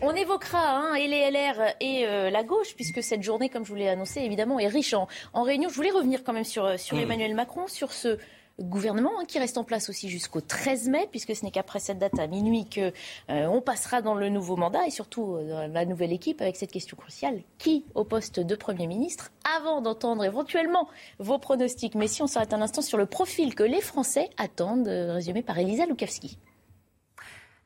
[0.00, 3.70] on, évoquera hein, et les LR et euh, la gauche, puisque cette journée, comme je
[3.70, 5.70] vous l'ai annoncé, évidemment, est riche en, en réunions.
[5.70, 7.00] Je voulais revenir quand même sur, sur hmm.
[7.00, 8.18] Emmanuel Macron, sur ce
[8.60, 11.98] gouvernement hein, qui reste en place aussi jusqu'au 13 mai, puisque ce n'est qu'après cette
[11.98, 12.92] date à minuit que
[13.30, 16.72] euh, on passera dans le nouveau mandat et surtout euh, la nouvelle équipe avec cette
[16.72, 22.22] question cruciale qui au poste de Premier ministre Avant d'entendre éventuellement vos pronostics, mais si
[22.22, 25.86] on s'arrête un instant sur le profil que les Français attendent, euh, résumé par Elisa
[25.86, 26.38] Lukavski.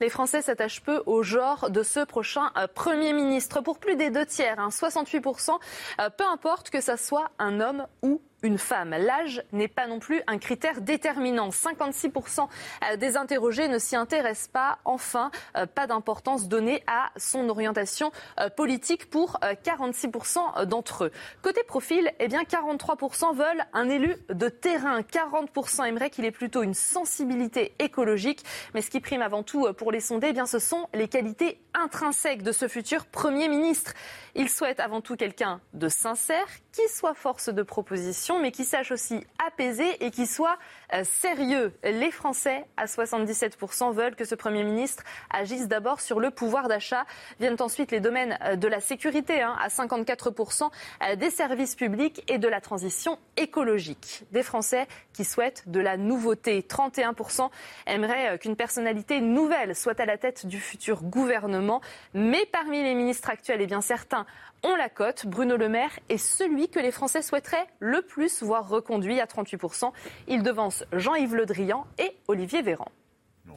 [0.00, 3.60] Les Français s'attachent peu au genre de ce prochain Premier ministre.
[3.60, 5.50] Pour plus des deux tiers, 68%,
[5.98, 8.90] hein, peu importe que ça soit un homme ou une femme.
[8.90, 11.48] L'âge n'est pas non plus un critère déterminant.
[11.48, 12.46] 56%
[12.92, 14.78] euh, des interrogés ne s'y intéressent pas.
[14.84, 21.10] Enfin, euh, pas d'importance donnée à son orientation euh, politique pour 46% d'entre eux.
[21.42, 25.00] Côté profil, eh bien 43% veulent un élu de terrain.
[25.00, 28.44] 40% aimeraient qu'il ait plutôt une sensibilité écologique.
[28.74, 31.60] Mais ce qui prime avant tout pour les sondés, eh bien ce sont les qualités
[31.72, 33.94] intrinsèques de ce futur Premier ministre.
[34.34, 38.90] Ils souhaitent avant tout quelqu'un de sincère, qui soit force de proposition, mais qui sache
[38.90, 40.58] aussi apaiser et qui soit
[40.92, 41.72] euh, sérieux.
[41.84, 47.04] Les Français, à 77%, veulent que ce Premier ministre agisse d'abord sur le pouvoir d'achat.
[47.38, 50.68] Viennent ensuite les domaines euh, de la sécurité, hein, à 54%,
[51.04, 54.24] euh, des services publics et de la transition écologique.
[54.32, 56.60] Des Français qui souhaitent de la nouveauté.
[56.62, 57.50] 31%
[57.86, 61.80] aimeraient qu'une personnalité nouvelle soit à la tête du futur gouvernement.
[62.14, 64.26] Mais parmi les ministres actuels, et eh bien certains
[64.64, 65.26] ont la cote.
[65.26, 69.92] Bruno Le Maire est celui que les Français souhaiteraient le plus voir reconduit à 38%.
[70.28, 72.88] Il devance Jean-Yves Le Drian et Olivier Véran.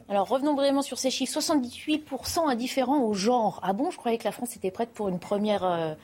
[0.08, 1.38] Alors revenons vraiment sur ces chiffres.
[1.38, 3.60] 78% indifférents au genre.
[3.62, 5.94] Ah bon, je croyais que la France était prête pour une première euh,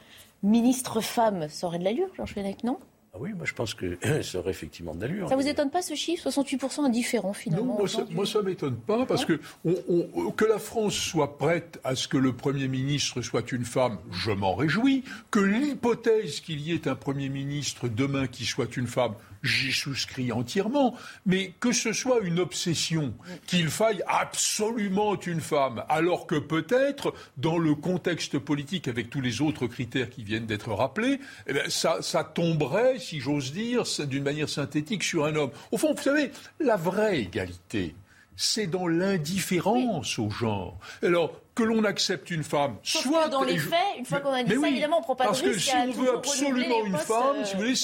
[0.43, 1.49] ministre femme.
[1.49, 2.79] Ça aurait de l'allure, Georges Fenech, non?
[3.17, 5.29] Ah oui, moi je pense que ça aurait effectivement d'allure.
[5.29, 6.29] Ça vous étonne pas ce chiffre?
[6.29, 11.39] 68% indifférent finalement Non, moi ça, ne m'étonne pas parce que que la France soit
[11.39, 15.05] prête à ce que le Premier ministre soit une femme, je m'en réjouis.
[15.31, 20.33] Que l'hypothèse qu'il y ait un Premier ministre demain qui soit une femme, j'y souscris
[20.33, 23.15] entièrement, mais que ce soit une obsession,
[23.47, 29.43] qu'il faille absolument une femme, alors que peut-être, dans le contexte politique, avec tous les
[29.43, 34.25] autres critères qui viennent d'être rappelés, eh bien, ça, ça tomberait, si j'ose dire, d'une
[34.25, 35.51] manière synthétique sur un homme.
[35.71, 37.95] Au fond, vous savez, la vraie égalité,
[38.37, 40.79] c'est dans l'indifférence au genre.
[41.03, 44.55] Alors, que l'on accepte une femme, soit dans les faits, une fois qu'on a dit
[44.55, 45.71] ça, évidemment, on prend pas parce de risque.
[45.73, 47.77] Parce que si on veut absolument une femme, si vous voulez,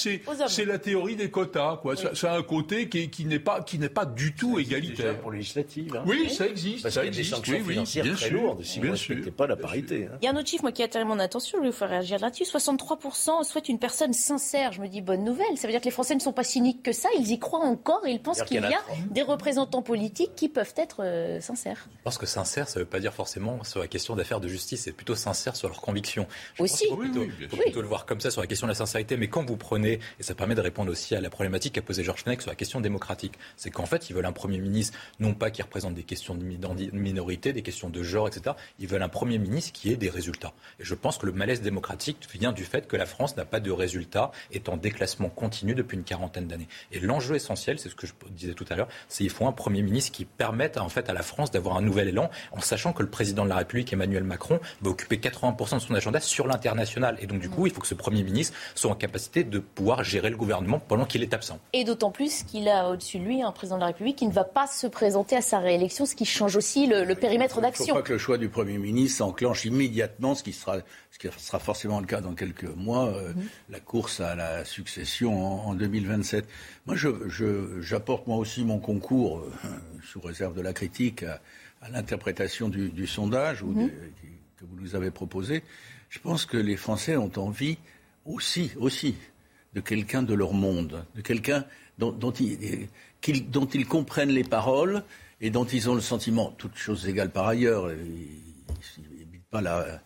[0.47, 1.95] c'est la théorie des quotas, quoi.
[1.95, 5.19] Ça, a un côté qui, qui n'est pas qui n'est pas du tout égalitaire.
[5.19, 5.95] pour législative.
[5.95, 6.03] Hein.
[6.05, 6.83] Oui, ça existe.
[6.83, 7.29] Parce ça a existe.
[7.29, 10.07] des sanctions oui, financières bien très sûr, lourdes si vous ne pas la parité.
[10.11, 10.17] Hein.
[10.21, 11.89] Il y a un autre chiffre moi, qui attire mon attention, je vais vous faire
[11.89, 12.43] réagir là-dessus.
[12.43, 14.71] 63% souhaitent une personne sincère.
[14.73, 15.57] Je me dis bonne nouvelle.
[15.57, 17.09] Ça veut dire que les Français ne sont pas cyniques que ça.
[17.17, 20.73] Ils y croient encore et ils pensent qu'il y a des représentants politiques qui peuvent
[20.75, 21.87] être euh, sincères.
[22.03, 24.81] Parce que sincère, ça ne veut pas dire forcément sur la question d'affaires de justice,
[24.83, 26.27] c'est plutôt sincère sur leurs convictions.
[26.59, 26.85] aussi.
[26.85, 27.25] Il faut, plutôt,
[27.57, 29.17] plutôt, le voir comme ça sur la question de la sincérité.
[29.17, 32.03] Mais quand vous prenez, et ça permet de répondre aussi à la problématique qu'a posée
[32.03, 35.33] Georges Fenech sur la question démocratique, c'est qu'en fait, ils veulent un Premier ministre, non
[35.33, 38.55] pas qui représente des questions de minorité, des questions de genre, etc.
[38.79, 40.53] Ils veulent un Premier ministre qui ait des résultats.
[40.79, 43.59] Et je pense que le malaise démocratique vient du fait que la France n'a pas
[43.59, 46.67] de résultats, est en déclassement continu depuis une quarantaine d'années.
[46.91, 49.51] Et l'enjeu essentiel, c'est ce que je disais tout à l'heure, c'est qu'il faut un
[49.51, 52.93] Premier ministre qui permette en fait à la France d'avoir un nouvel élan, en sachant
[52.93, 56.47] que le président de la République, Emmanuel Macron, va occuper 80% de son agenda sur
[56.47, 57.17] l'international.
[57.21, 60.03] Et donc, du coup, il faut que ce Premier ministre soit en capacité de pouvoir
[60.03, 61.59] gérer le gouvernement pendant qu'il est absent.
[61.73, 64.33] Et d'autant plus qu'il a au-dessus de lui un président de la République qui ne
[64.33, 67.85] va pas se présenter à sa réélection, ce qui change aussi le, périmètre d'action.
[67.85, 70.77] Il ne faut pas que le choix du Premier ministre enclenche immédiatement, ce qui sera,
[71.11, 73.43] ce qui sera forcément le cas dans quelques mois, euh, mhm.
[73.69, 76.45] la course à la succession en, 2027.
[76.85, 76.95] Moi,
[77.81, 79.67] j'apporte moi aussi mon concours, euh,
[80.03, 81.39] sous réserve de la critique, à,
[81.89, 83.89] l'interprétation du, sondage ou mhm.
[84.57, 85.63] que vous nous avez proposé.
[86.09, 87.77] Je pense que les Français ont envie
[88.25, 89.15] aussi, aussi,
[89.73, 91.65] de quelqu'un de leur monde, de quelqu'un
[91.97, 92.87] dont, dont, ils,
[93.49, 95.03] dont, ils, comprennent les paroles
[95.39, 100.01] et dont ils ont le sentiment, toutes choses égales par ailleurs, ils n'habitent pas là,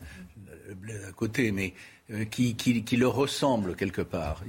[1.08, 1.74] à côté, mais
[2.12, 4.44] euh, qui, qui, qui, leur ressemble quelque part.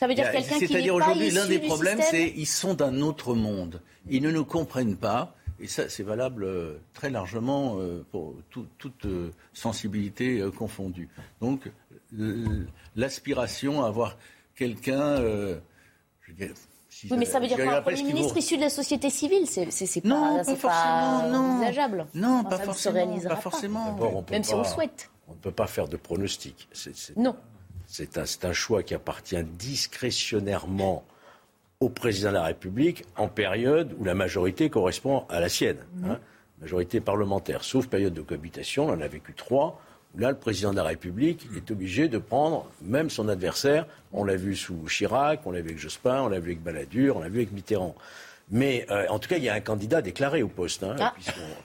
[0.00, 3.34] Ça veut dire quelqu'un qui C'est-à-dire aujourd'hui, l'un des problèmes, c'est qu'ils sont d'un autre
[3.34, 3.82] monde.
[4.08, 5.36] Ils ne nous comprennent pas.
[5.62, 9.06] Et ça, c'est valable euh, très largement euh, pour toute
[9.52, 11.08] sensibilité confondue.
[11.40, 11.70] Donc,
[12.96, 14.18] l'aspiration à avoir
[14.56, 15.22] quelqu'un.
[16.28, 20.00] oui, mais ça veut dire quoi Un Premier ministre issu de la société civile C'est
[20.00, 21.38] pas, non, pas, pas non.
[21.38, 22.06] envisageable.
[22.14, 24.24] Non, pas, forcément, pas forcément.
[24.30, 25.10] Même si on le souhaite.
[25.28, 26.68] On ne peut pas faire de pronostic.
[27.16, 27.36] non.
[27.86, 31.04] C'est un, un, choix qui appartient discrétionnairement
[31.82, 35.78] au président de la République en période où la majorité correspond à la sienne.
[35.96, 36.10] Mhm.
[36.10, 36.18] Hein,
[36.60, 39.80] majorité parlementaire, sauf période de cohabitation, on en a vécu trois
[40.14, 43.86] Là, le président de la République est obligé de prendre même son adversaire.
[44.12, 47.16] On l'a vu sous Chirac, on l'a vu avec Jospin, on l'a vu avec Balladur,
[47.16, 47.94] on l'a vu avec Mitterrand.
[48.52, 50.82] Mais euh, en tout cas, il y a un candidat déclaré au poste.
[50.84, 51.14] Hein, ah,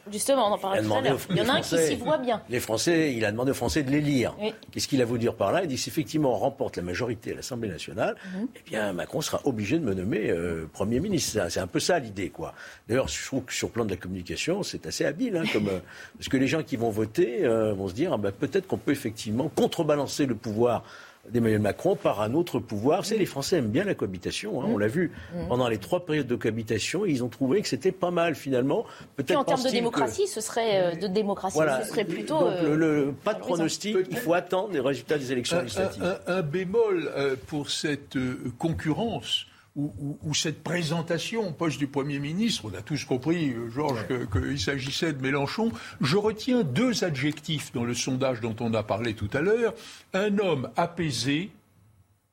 [0.10, 1.19] justement, on en parlait tout à l'heure.
[1.30, 2.41] Il y en a un qui s'y voit bien.
[2.50, 4.36] Les Français, il a demandé aux Français de les lire.
[4.71, 5.63] Qu'est-ce qu'il a voulu dire par là?
[5.63, 8.47] Il dit effectivement on remporte la majorité à l'Assemblée nationale, mhm.
[8.56, 11.45] eh bien Macron sera obligé de me nommer euh, Premier ministre.
[11.50, 12.54] C'est un peu ça l'idée, quoi.
[12.88, 15.67] D'ailleurs, je trouve que sur le plan de la communication, c'est assez habile, hein, comme,
[15.67, 15.80] euh,
[16.17, 18.91] parce que les gens qui vont voter vont se dire ah ben, peut-être qu'on peut
[18.93, 20.84] effectivement contrebalancer le pouvoir
[21.31, 23.05] d'Emmanuel Macron par un autre pouvoir.
[23.05, 24.61] C'est les Français aiment bien la cohabitation.
[24.61, 24.67] Hein.
[24.69, 25.47] On l'a vu mm.
[25.47, 27.05] pendant les trois périodes de cohabitation.
[27.05, 28.85] Ils ont trouvé que c'était pas mal finalement.
[29.15, 32.39] Peut-être en termes de démocratie, ce serait euh, de démocratie, ce serait plutôt.
[32.39, 33.97] Donc, le, pas de pronostic.
[34.09, 36.19] Il faut attendre les résultats des élections législatives.
[36.27, 38.15] Un, bémol euh, pour cette
[39.77, 44.59] ou, cette présentation au poste du Premier ministre, on a tous compris, euh, Georges, qu'il
[44.59, 49.29] s'agissait de Mélenchon, je retiens deux adjectifs dans le sondage dont on a parlé tout
[49.33, 49.73] à l'heure.
[50.13, 51.51] Un homme apaisé,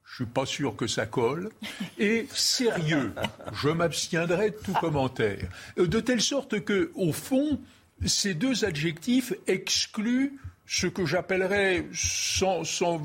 [0.04, 1.50] je suis pas sûr que ça colle,
[1.98, 3.12] et sérieux.
[3.52, 5.46] Je m'abstiendrai de tout commentaire.
[5.78, 7.60] Euh, de telle sorte que, au fond,
[8.06, 12.62] ces deux adjectifs excluent ce que j'appellerais, sans,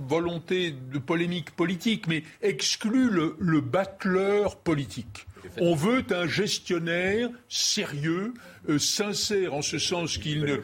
[0.08, 5.26] volonté de polémique politique, mais exclut le, le battleur politique.
[5.58, 8.34] On veut un gestionnaire sérieux,
[8.70, 10.58] euh, sincère en ce sens qu'il ne,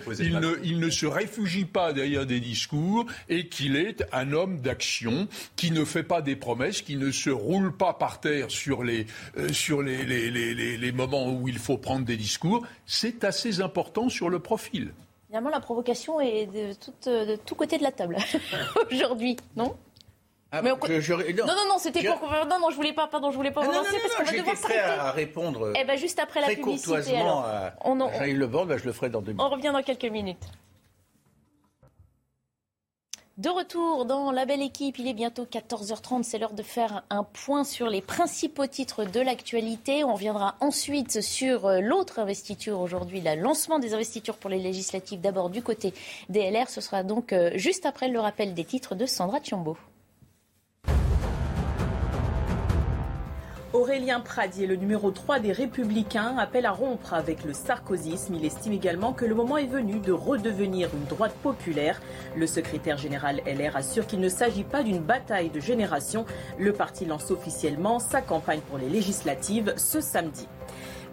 [0.64, 5.72] il ne, se réfugie pas derrière des discours et qu'il est un homme d'action qui
[5.72, 9.06] ne fait pas des promesses, qui ne se roule pas par terre sur les,
[9.38, 12.66] euh, sur les, les, les moments où il faut prendre des discours.
[12.86, 14.94] C'est assez important sur le profil.
[15.36, 18.16] Finalement, la provocation est de, de tout côté de la table
[18.90, 19.76] aujourd'hui, non?
[20.50, 20.78] Ah, non.
[20.78, 21.46] non.
[21.68, 22.22] non, c'était pour.
[22.48, 23.08] Non, non, je voulais pas.
[23.08, 25.74] Pardon, je voulais pas ah, parce qu'on va devoir prêt à répondre.
[25.76, 27.18] Eh ben, juste après la publicité.
[27.18, 27.44] Alors.
[27.44, 29.46] À, on, on, Le Borne, ben, je le ferai dans deux minutes.
[29.46, 30.46] On revient dans quelques minutes.
[33.38, 37.26] De retour dans la belle équipe, il est bientôt 14h30, c'est l'heure de faire un
[37.26, 40.06] point sur les principaux titres de l'actualité.
[40.06, 45.20] On reviendra ensuite sur euh, l'autre investiture aujourd'hui, le lancement des investitures pour les législatives
[45.20, 45.94] d'abord du côté
[46.30, 46.70] des LR.
[46.70, 49.76] Ce sera donc euh, juste après le rappel des titres de Sandra Thiambo.
[53.76, 58.36] Aurélien Pradier, le numéro 3 des Républicains, appelle à rompre avec le sarkozysme.
[58.36, 62.02] Il estime également que le moment est venu de redevenir une droite populaire.
[62.38, 66.26] Le secrétaire général LR assure qu'il ne s'agit pas d'une bataille de génération.
[66.58, 70.48] Le parti lance officiellement sa campagne pour les législatives ce samedi.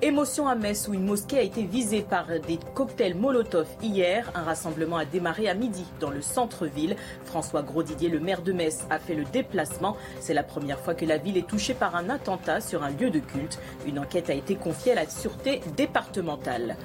[0.05, 4.33] Émotion à Metz où une mosquée a été visée par des cocktails Molotov hier.
[4.35, 6.97] Un rassemblement a démarré à midi dans le centre-ville.
[7.25, 9.97] François Grosdidier, le maire de Metz, a fait le déplacement.
[10.19, 13.11] C'est la première fois que la ville est touchée par un attentat sur un lieu
[13.11, 13.61] de culte.
[13.87, 16.77] Une enquête a été confiée à la sûreté départementale.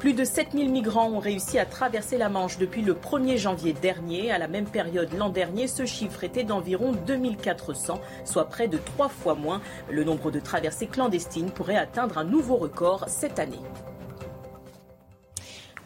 [0.00, 4.32] Plus de 7000 migrants ont réussi à traverser la Manche depuis le 1er janvier dernier.
[4.32, 9.10] À la même période l'an dernier, ce chiffre était d'environ 2400, soit près de trois
[9.10, 9.60] fois moins.
[9.90, 13.60] Le nombre de traversées clandestines pourrait atteindre un nouveau record cette année.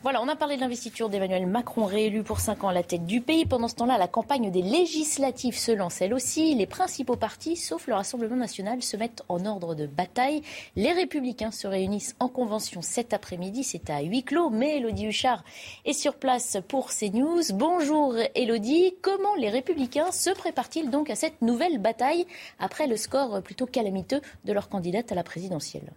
[0.05, 3.07] Voilà, on a parlé de l'investiture d'Emmanuel Macron réélu pour 5 ans à la tête
[3.07, 3.47] du pays.
[3.47, 6.55] Pendant ce temps-là, la campagne des législatives se lance elle aussi.
[6.55, 10.43] Les principaux partis, sauf le Rassemblement national, se mettent en ordre de bataille.
[10.77, 13.65] Les Républicains se réunissent en convention cet après-midi.
[13.65, 15.43] C'est à huis clos, mais Elodie Huchard
[15.87, 17.55] est sur place pour CNews.
[17.55, 18.97] Bonjour Elodie.
[19.01, 22.27] Comment les Républicains se préparent-ils donc à cette nouvelle bataille
[22.59, 25.95] après le score plutôt calamiteux de leur candidate à la présidentielle?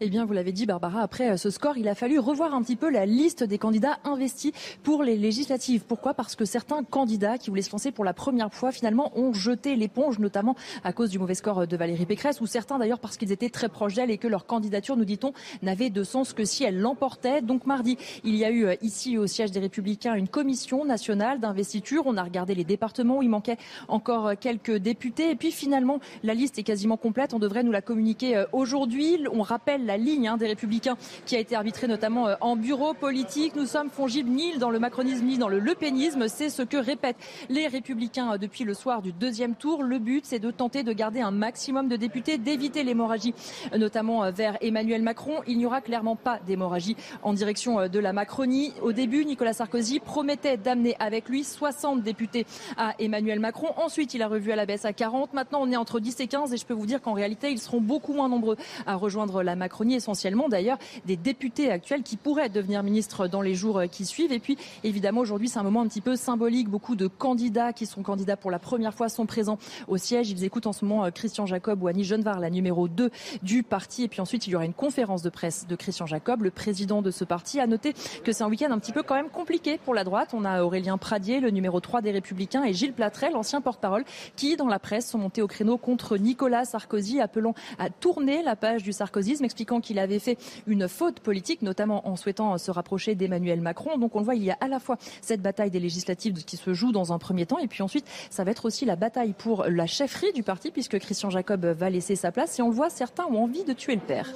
[0.00, 2.62] Eh bien, vous l'avez dit, Barbara, après euh, ce score, il a fallu revoir un
[2.62, 4.50] petit peu la liste des candidats investis
[4.82, 5.84] pour les législatives.
[5.86, 6.14] Pourquoi?
[6.14, 9.76] Parce que certains candidats qui voulaient se lancer pour la première fois, finalement, ont jeté
[9.76, 13.30] l'éponge, notamment à cause du mauvais score de Valérie Pécresse, ou certains d'ailleurs parce qu'ils
[13.30, 16.64] étaient très proches d'elle et que leur candidature, nous dit-on, n'avait de sens que si
[16.64, 17.40] elle l'emportait.
[17.40, 21.38] Donc mardi, il y a eu euh, ici au siège des Républicains une commission nationale
[21.38, 22.02] d'investiture.
[22.06, 25.30] On a regardé les départements où il manquait encore euh, quelques députés.
[25.30, 27.32] Et puis finalement, la liste est quasiment complète.
[27.32, 29.18] On devrait nous la communiquer aujourd'hui.
[29.32, 32.94] On rappelle la ligne hein, des Républicains qui a été arbitrée notamment euh, en bureau
[32.94, 33.54] politique.
[33.56, 36.28] Nous sommes fongibles ni dans le macronisme ni dans le lepénisme.
[36.28, 37.16] C'est ce que répètent
[37.48, 39.82] les Républicains euh, depuis le soir du deuxième tour.
[39.82, 43.34] Le but, c'est de tenter de garder un maximum de députés, d'éviter l'hémorragie,
[43.72, 45.40] euh, notamment vers Emmanuel Macron.
[45.46, 48.72] Il n'y aura clairement pas d'hémorragie en direction de la Macronie.
[48.82, 53.68] Au début, Nicolas Sarkozy promettait d'amener avec lui 60 députés à Emmanuel Macron.
[53.76, 55.34] Ensuite, il a revu à la baisse à 40.
[55.34, 57.58] Maintenant, on est entre 10 et 15 et je peux vous dire qu'en réalité, ils
[57.58, 62.48] seront beaucoup moins nombreux à rejoindre la Macronie essentiellement d'ailleurs des députés actuels qui pourraient
[62.48, 64.32] devenir ministres dans les jours qui suivent.
[64.32, 66.68] Et puis évidemment aujourd'hui c'est un moment un petit peu symbolique.
[66.68, 69.58] Beaucoup de candidats qui sont candidats pour la première fois sont présents
[69.88, 70.30] au siège.
[70.30, 73.10] Ils écoutent en ce moment euh, Christian Jacob ou Annie Genevard, la numéro 2
[73.42, 74.04] du parti.
[74.04, 77.02] Et puis ensuite il y aura une conférence de presse de Christian Jacob, le président
[77.02, 77.60] de ce parti.
[77.60, 80.30] À noter que c'est un week-end un petit peu quand même compliqué pour la droite.
[80.34, 84.04] On a Aurélien Pradier, le numéro 3 des Républicains, et Gilles Platrel, l'ancien porte-parole,
[84.36, 88.56] qui dans la presse sont montés au créneau contre Nicolas Sarkozy, appelant à tourner la
[88.56, 93.14] page du sarkozysme, expliquant qu'il avait fait une faute politique, notamment en souhaitant se rapprocher
[93.14, 93.96] d'Emmanuel Macron.
[93.96, 96.58] Donc on le voit, il y a à la fois cette bataille des législatives qui
[96.58, 99.32] se joue dans un premier temps, et puis ensuite, ça va être aussi la bataille
[99.32, 102.58] pour la chefferie du parti, puisque Christian Jacob va laisser sa place.
[102.58, 104.28] Et on le voit, certains ont envie de tuer le père.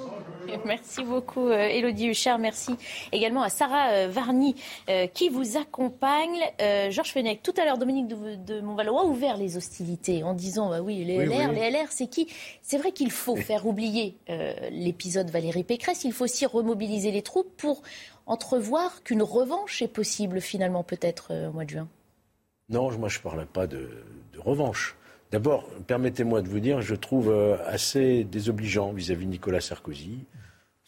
[0.65, 2.39] Merci beaucoup, Elodie euh, Huchard.
[2.39, 2.75] Merci
[3.11, 4.55] également à Sarah euh, Varny
[4.89, 6.39] euh, qui vous accompagne.
[6.89, 10.81] Georges Fenech, tout à l'heure, Dominique de, Montvalois a ouvert les hostilités en disant bah
[10.81, 12.27] oui, les LR, les LR, c'est qui?
[12.61, 14.17] C'est vrai qu'il faut faire oublier
[14.71, 16.03] l'épisode Valérie Pécresse.
[16.03, 17.81] Il faut aussi remobiliser les troupes pour
[18.25, 21.87] entrevoir qu'une revanche est possible finalement peut-être au mois de juin.
[22.69, 23.89] Non, moi je ne parlais pas de,
[24.33, 24.95] de revanche.
[25.31, 27.31] D'abord, permettez-moi de vous dire, je trouve
[27.65, 30.25] assez désobligeant vis-à-vis de Nicolas Sarkozy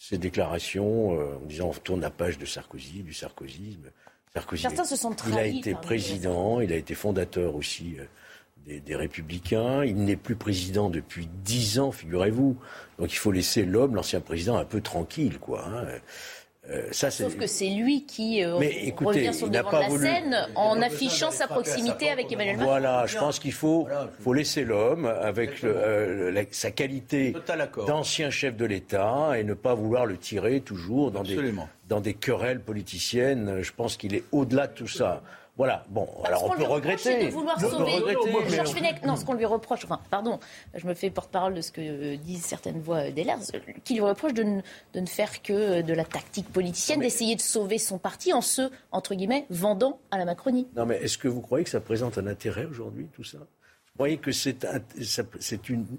[0.02, 3.92] ces déclarations euh, en disant on tourne la page de Sarkozy, du sarkozysme.
[4.34, 8.80] Sarkozy, Certains se sont trahis, Il a été président, il a été fondateur aussi euh,
[8.84, 9.84] des, Républicains.
[9.86, 12.58] Il n'est plus président depuis dix ans, figurez-vous.
[12.98, 15.68] Donc il faut laisser l'homme, l'ancien président, un peu tranquille, quoi.
[15.68, 15.86] Hein.
[16.70, 20.80] Euh, Sauf que c'est lui qui euh, revient sur le devant de la scène en
[20.80, 22.70] affichant sa proximité avec Emmanuel Macron.
[22.70, 23.88] Voilà, je pense qu'il faut,
[24.20, 27.36] faut laisser l'homme avec euh, sa qualité
[27.88, 31.52] d'ancien chef de l'État et ne pas vouloir le tirer toujours dans des,
[31.90, 33.64] dans des querelles politiciennes.
[33.64, 35.24] Je pense qu'il est au-delà de tout ça.
[35.62, 37.28] Voilà, bon, alors on peut regretter.
[37.28, 38.02] De vouloir sauver
[38.50, 39.06] Georges Fenech.
[39.06, 40.40] Non, ce qu'on lui reproche, enfin, pardon,
[40.74, 43.36] je me fais porte-parole de ce que disent certaines voix d'Elers,
[43.84, 44.62] qu'il lui reproche de ne,
[44.96, 48.72] de ne, faire que de la tactique politicienne, d'essayer de sauver son parti en se,
[48.92, 50.68] entre guillemets, vendant à la Macronie.
[50.76, 53.38] Non, mais est-ce que vous croyez que ça présente un intérêt aujourd'hui, tout ça?
[54.02, 54.66] Vous voyez que c'est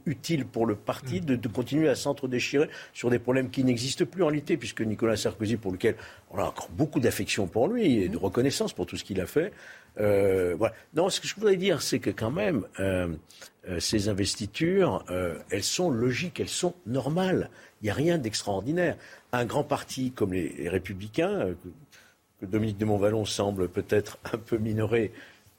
[0.07, 4.25] utile pour le parti de, de continuer à s'entre-déchirer sur des problèmes qui n'existent plus
[4.25, 5.95] en réalité, puisque Nicolas Sarkozy, pour lequel
[6.33, 9.27] on a encore beaucoup d'affection pour lui et de reconnaissance pour tout ce qu'il a
[9.27, 9.53] fait,
[10.01, 10.75] euh, voilà.
[10.95, 13.07] Non, ce que je voudrais dire, c'est que quand même, euh,
[13.69, 15.05] euh, ces investitures,
[15.51, 17.51] elles sont logiques, elles sont normales.
[17.83, 18.97] Il n'y a rien d'extraordinaire.
[19.31, 21.55] Un grand parti comme les, les Républicains,
[22.41, 25.13] que Dominique de Montvalon semble peut-être un peu minoré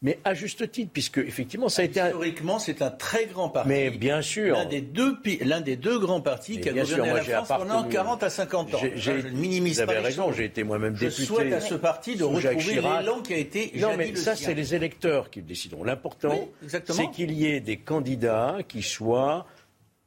[0.04, 2.02] mais à juste titre, puisque effectivement, ça a été.
[2.02, 3.70] Historiquement, c'est un très grand parti.
[3.70, 4.58] Mais bien sûr.
[4.58, 8.22] L'un des deux, l'un des deux grands partis qui a gouverné la France pendant 40
[8.22, 8.80] à 50 ans.
[8.96, 11.22] J'ai, je minimise vous avez raison, j'ai été moi-même député.
[11.22, 13.72] Je souhaite à ce parti de retrouver l'élan qui a été.
[13.78, 15.86] Non, mais ça, c'est les électeurs qui le décideront.
[15.86, 19.46] L'important, c'est qu'il y ait des candidats qui soient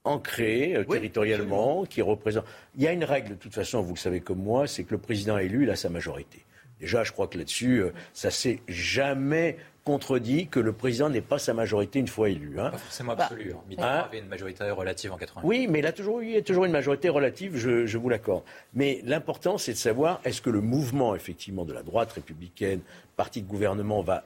[0.04, 2.44] ancrés euh, territorialement, qui représentent.
[2.76, 4.92] Il y a une règle, de toute façon, vous le savez comme moi, c'est que
[4.92, 6.44] le président élu, il a sa majorité.
[6.78, 9.56] Déjà, je crois que là-dessus, euh, ça s'est jamais
[9.86, 12.58] contredit que le président n'ait pas sa majorité une fois élu.
[12.58, 12.70] Hein.
[12.70, 13.52] Pas forcément bah, absolu.
[13.54, 13.60] Hein.
[13.68, 15.42] Mitterrand hein avait une majorité relative en 80.
[15.44, 18.08] Oui, mais il, a toujours, il y a toujours une majorité relative, je, je vous
[18.08, 18.42] l'accorde.
[18.74, 22.80] Mais l'important, c'est de savoir est-ce que le mouvement, effectivement, de la droite républicaine,
[23.16, 24.24] parti de gouvernement, va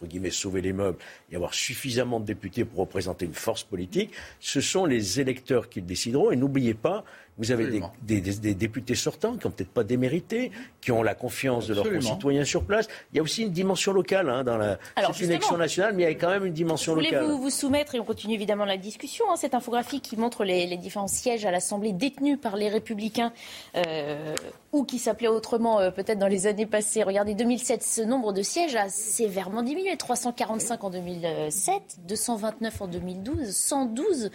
[0.00, 0.96] entre guillemets, sauver les meubles
[1.30, 5.80] et avoir suffisamment de députés pour représenter une force politique, ce sont les électeurs qui
[5.80, 6.30] le décideront.
[6.30, 7.04] Et n'oubliez pas,
[7.40, 11.74] vous avez des, députés sortants qui n'ont peut-être pas démérité, qui ont la confiance de
[11.74, 12.86] leurs concitoyens sur place.
[13.12, 14.78] Il y a aussi une dimension locale hein, dans la.
[15.12, 17.10] C'est une élection nationale, mais il y a quand même une dimension locale.
[17.12, 20.44] Je voulais vous, soumettre, et on continue évidemment la discussion, hein, cette infographie qui montre
[20.44, 23.32] les, différents sièges à l'Assemblée détenus par les Républicains
[23.74, 24.34] euh,
[24.72, 27.02] ou qui s'appelaient autrement euh, peut-être dans les années passées.
[27.02, 33.50] Regardez, 2007, ce nombre de sièges a sévèrement diminué 345 en 2007, 229 en 2012,
[33.50, 34.30] 112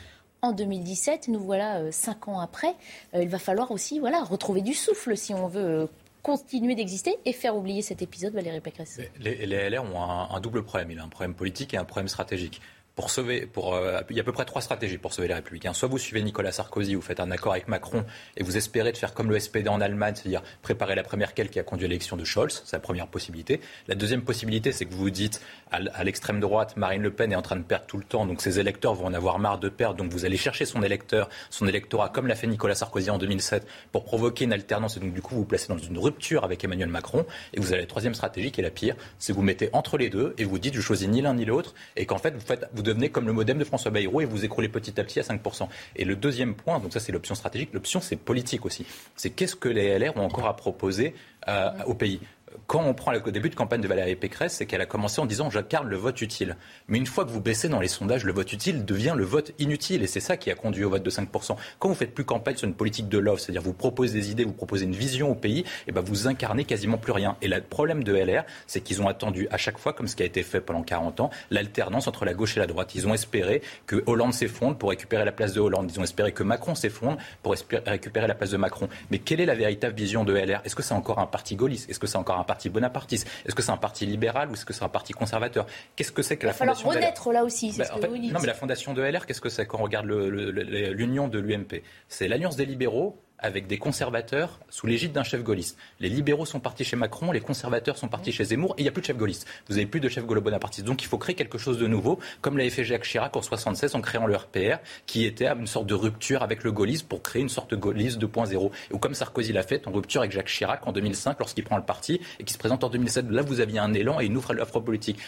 [0.46, 1.28] en 2017.
[1.28, 2.76] Nous voilà euh, cinq ans après.
[3.14, 5.88] Euh, il va falloir aussi voilà, retrouver du souffle si on veut euh,
[6.22, 9.00] continuer d'exister et faire oublier cet épisode, Valérie Pécresse.
[9.20, 10.90] Les, LR ont un, double problème.
[10.92, 12.62] Il a un problème politique et un problème stratégique
[12.96, 15.74] pour sauver, euh, il y a à peu près trois stratégies pour sauver les Républicains.
[15.74, 18.06] Soit vous suivez Nicolas Sarkozy, vous faites un accord avec Macron
[18.38, 21.50] et vous espérez de faire comme le SPD en Allemagne, c'est-à-dire préparer la première quelle
[21.50, 23.60] qui a conduit à l'élection de Scholz, c'est la première possibilité.
[23.88, 25.42] La deuxième possibilité, c'est que vous vous dites
[25.72, 28.42] à, l'extrême droite, Marine Le Pen est en train de perdre tout le temps, donc
[28.42, 31.68] ses électeurs vont en avoir marre de perdre, donc vous allez chercher son électeur, son
[31.68, 35.22] électorat, comme l'a fait Nicolas Sarkozy en 2007, pour provoquer une alternance et donc du
[35.22, 37.26] coup vous vous placez dans une rupture avec Emmanuel Macron.
[37.54, 39.98] Et vous avez la troisième stratégie qui est la pire, c'est que vous mettez entre
[39.98, 42.40] les deux et vous dites je choisis ni l'un ni l'autre et qu'en fait vous,
[42.40, 45.24] faites, devenez comme le modem de François Bayrou et vous écroulez petit à petit à
[45.24, 45.68] 5%.
[45.96, 48.86] Et le deuxième point, donc ça c'est l'option stratégique, l'option c'est politique aussi.
[49.16, 51.16] C'est qu'est-ce que les LR ont encore à proposer
[51.48, 52.20] euh, au pays?
[52.68, 55.26] Quand on prend le début de campagne de Valérie Pécresse, c'est qu'elle a commencé en
[55.26, 56.58] disant j'incarne le vote utile.
[56.88, 59.52] Mais une fois que vous baissez dans les sondages, le vote utile devient le vote
[59.60, 60.04] inutile.
[60.04, 61.56] Et c'est ça qui a conduit au vote de 5%.
[61.80, 64.44] Quand vous faites plus campagne sur une politique de l'offre, c'est-à-dire vous proposez des idées,
[64.44, 67.38] vous proposez une vision au pays, et eh ben vous incarnez quasiment plus rien.
[67.42, 70.24] Et le problème de LR, c'est qu'ils ont attendu à chaque fois, comme ce qui
[70.24, 72.96] a été fait pendant 40 ans, l'alternance entre la gauche et la droite.
[72.96, 75.92] Ils ont espéré que Hollande s'effondre pour récupérer la place de Hollande.
[75.94, 78.90] Ils ont espéré que Macron s'effondre pour récupérer la place de Macron.
[79.12, 81.90] Mais quelle est la véritable vision de LR Est-ce que c'est encore un parti gaulliste?
[81.90, 83.28] Est-ce que c'est encore parti bonapartiste?
[83.46, 85.66] Est-ce que c'est un parti libéral ou est-ce que c'est un parti conservateur?
[85.96, 88.18] Qu'est-ce que c'est que la fondation de LR là aussi, c'est bah, ce que vous
[88.18, 88.34] dites.
[88.34, 91.82] Non, mais la fondation de LR, qu'est-ce que c'est quand on regarde l'union de l'UMP
[92.08, 95.78] C'est l'alliance des libéraux avec des conservateurs sous l'égide d'un chef gaulliste.
[96.00, 98.90] Les libéraux sont partis chez Macron, les conservateurs sont partis chez Zemmour, et il n'y
[98.90, 99.48] a plus de chef gaulliste.
[99.68, 100.86] Vous n'avez plus de chef gaulo-bonapartiste.
[100.86, 103.96] Donc il faut créer quelque chose de nouveau, comme l'avait fait Jacques Chirac en 76
[103.96, 107.42] en créant le RPR, qui était une sorte de rupture avec le gaullisme pour créer
[107.42, 108.72] une sorte de gaullisme 2.0.
[108.92, 111.84] Ou comme Sarkozy l'a fait en rupture avec Jacques Chirac en 2005 lorsqu'il prend le
[111.84, 113.30] parti et qui se présente en 2007.
[113.30, 115.20] Là, vous aviez un élan et une offre politique.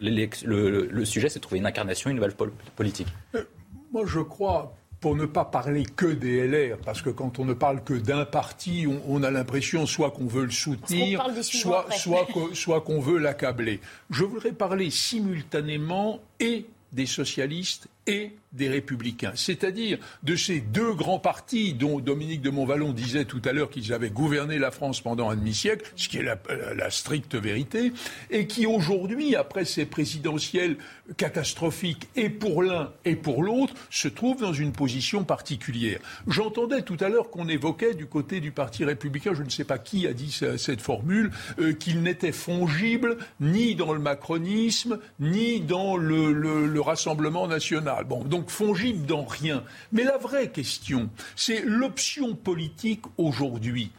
[0.00, 2.34] Le, le sujet, c'est trouver une incarnation, une nouvelle
[2.76, 3.08] politique.
[3.34, 3.44] Euh,
[3.92, 7.54] moi, je crois pour ne pas parler que des LR, parce que quand on ne
[7.54, 12.80] parle que d'un parti, on, a l'impression soit qu'on veut le soutenir, soit, soit, soit
[12.82, 13.80] qu'on veut l'accabler.
[14.10, 21.20] Je voudrais parler simultanément et des socialistes et des républicains, c'est-à-dire de ces deux grands
[21.20, 25.30] partis dont Dominique de Montvalon disait tout à l'heure qu'ils avaient gouverné la France pendant
[25.30, 27.92] un demi-siècle, ce qui est la, stricte vérité,
[28.30, 30.76] et qui aujourd'hui, après ces présidentielles
[31.16, 36.00] catastrophiques et pour l'un et pour l'autre, se trouvent dans une position particulière.
[36.26, 39.78] J'entendais tout à l'heure qu'on évoquait du côté du Parti républicain, je ne sais pas
[39.78, 41.30] qui a dit cette formule,
[41.60, 47.89] euh, qu'il n'était fongible ni dans le macronisme, ni dans le Rassemblement national.
[48.26, 49.64] Donc fongible dans rien.
[49.92, 53.90] Mais la vraie question, c'est l'option politique aujourd'hui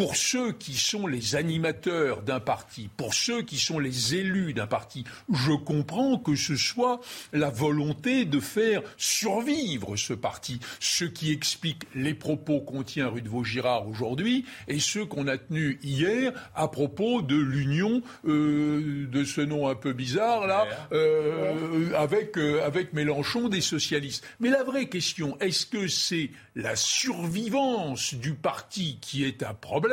[0.00, 4.66] pour ceux qui sont les animateurs d'un parti, pour ceux qui sont les élus d'un
[4.66, 7.00] parti, je comprends que ce soit
[7.34, 13.20] la volonté de faire survivre ce parti, ce qui explique les propos qu'on tient rue
[13.20, 19.22] de Vaugirard aujourd'hui et ceux qu'on a tenus hier à propos de l'union euh, de
[19.22, 24.26] ce nom un peu bizarre là euh, avec euh, avec Mélenchon des socialistes.
[24.40, 29.89] Mais la vraie question, est-ce que c'est la survivance du parti qui est un problème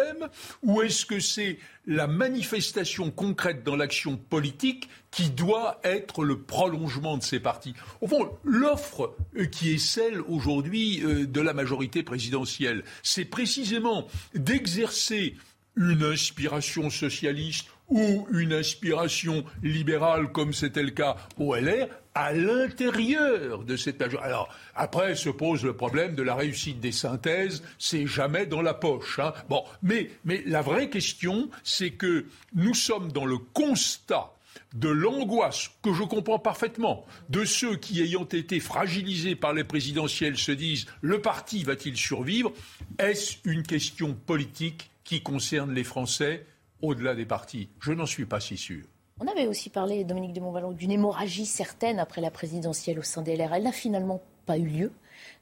[0.64, 7.18] ou est-ce que c'est la manifestation concrète dans l'action politique qui doit être le prolongement
[7.18, 7.74] de ces partis?
[8.02, 14.08] Au fond, l'offre euh, qui est celle aujourd'hui euh, de la majorité présidentielle, c'est précisément
[14.34, 15.36] d'exercer
[15.76, 21.88] une inspiration socialiste ou une inspiration libérale, comme c'était le cas au LR,
[22.18, 24.26] à l'intérieur de cette majorité.
[24.26, 28.74] Alors, après se pose le problème de la réussite des synthèses, c'est jamais dans la
[28.74, 29.20] poche.
[29.20, 29.34] Hein.
[29.50, 34.34] Bon, mais, mais la vraie question, c'est que nous sommes dans le constat
[34.74, 40.38] de l'angoisse que je comprends parfaitement de ceux qui, ayant été fragilisés par les présidentielles,
[40.38, 42.52] se disent le parti va-t-il survivre?
[42.98, 46.48] Est-ce une question politique qui concerne les Français
[46.82, 47.70] au-delà des partis?
[47.80, 48.86] Je n'en suis pas si sûr.
[49.20, 53.22] On avait aussi parlé, Dominique de Montvalon, d'une hémorragie certaine après la présidentielle au sein
[53.22, 53.54] des LR.
[53.54, 54.92] Elle n'a finalement pas eu lieu.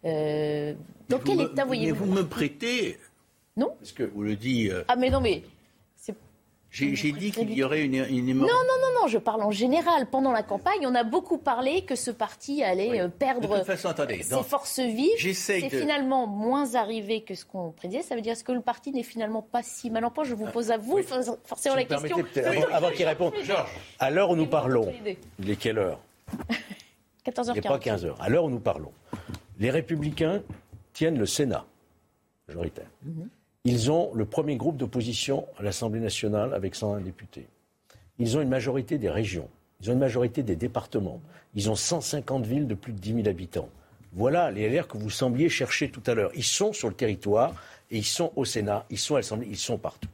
[0.05, 0.73] Euh,
[1.09, 2.97] dans quel état voyez-vous vous me prêtez.
[3.57, 4.71] Non Parce que vous le dites.
[4.71, 5.43] Euh, ah, mais non, mais
[6.76, 10.07] j'ai dit qu'il y aurait une, une Non, non, non, non, je parle en général.
[10.07, 14.80] Pendant la campagne, on a beaucoup parlé que ce parti allait euh, perdre ses forces
[14.80, 15.34] vives.
[15.34, 18.01] C'est finalement moins arrivé que ce qu'on prédisait.
[18.01, 20.26] Ça veut dire est-ce que le parti n'est finalement pas si mal en point?
[20.26, 20.99] Je vous pose à vous
[21.45, 22.17] forcément la question.
[22.71, 23.34] Avant, qu'il réponde.
[23.99, 24.91] À l'heure où nous parlons,
[25.39, 25.99] il est quelle heure?
[27.26, 27.51] 14h15.
[27.51, 28.15] Il n'est pas 15h.
[28.19, 28.91] À l'heure où nous parlons,
[29.59, 30.43] les Républicains
[30.93, 31.65] tiennent le Sénat
[32.47, 32.88] majoritaire.
[33.03, 33.30] Mhm.
[33.68, 37.47] Ils ont le premier groupe d'opposition à l'Assemblée nationale avec 101 députés.
[38.20, 39.49] Ils ont une majorité des régions.
[39.82, 41.20] Ils ont une majorité des départements.
[41.55, 43.70] Ils ont 150 villes de plus de 10 000 habitants.
[44.13, 46.30] Voilà les LR que vous sembliez chercher tout à l'heure.
[46.36, 47.55] Ils sont sur le territoire
[47.89, 50.09] et ils sont au Sénat, ils sont à l'Assemblée, ils sont partout.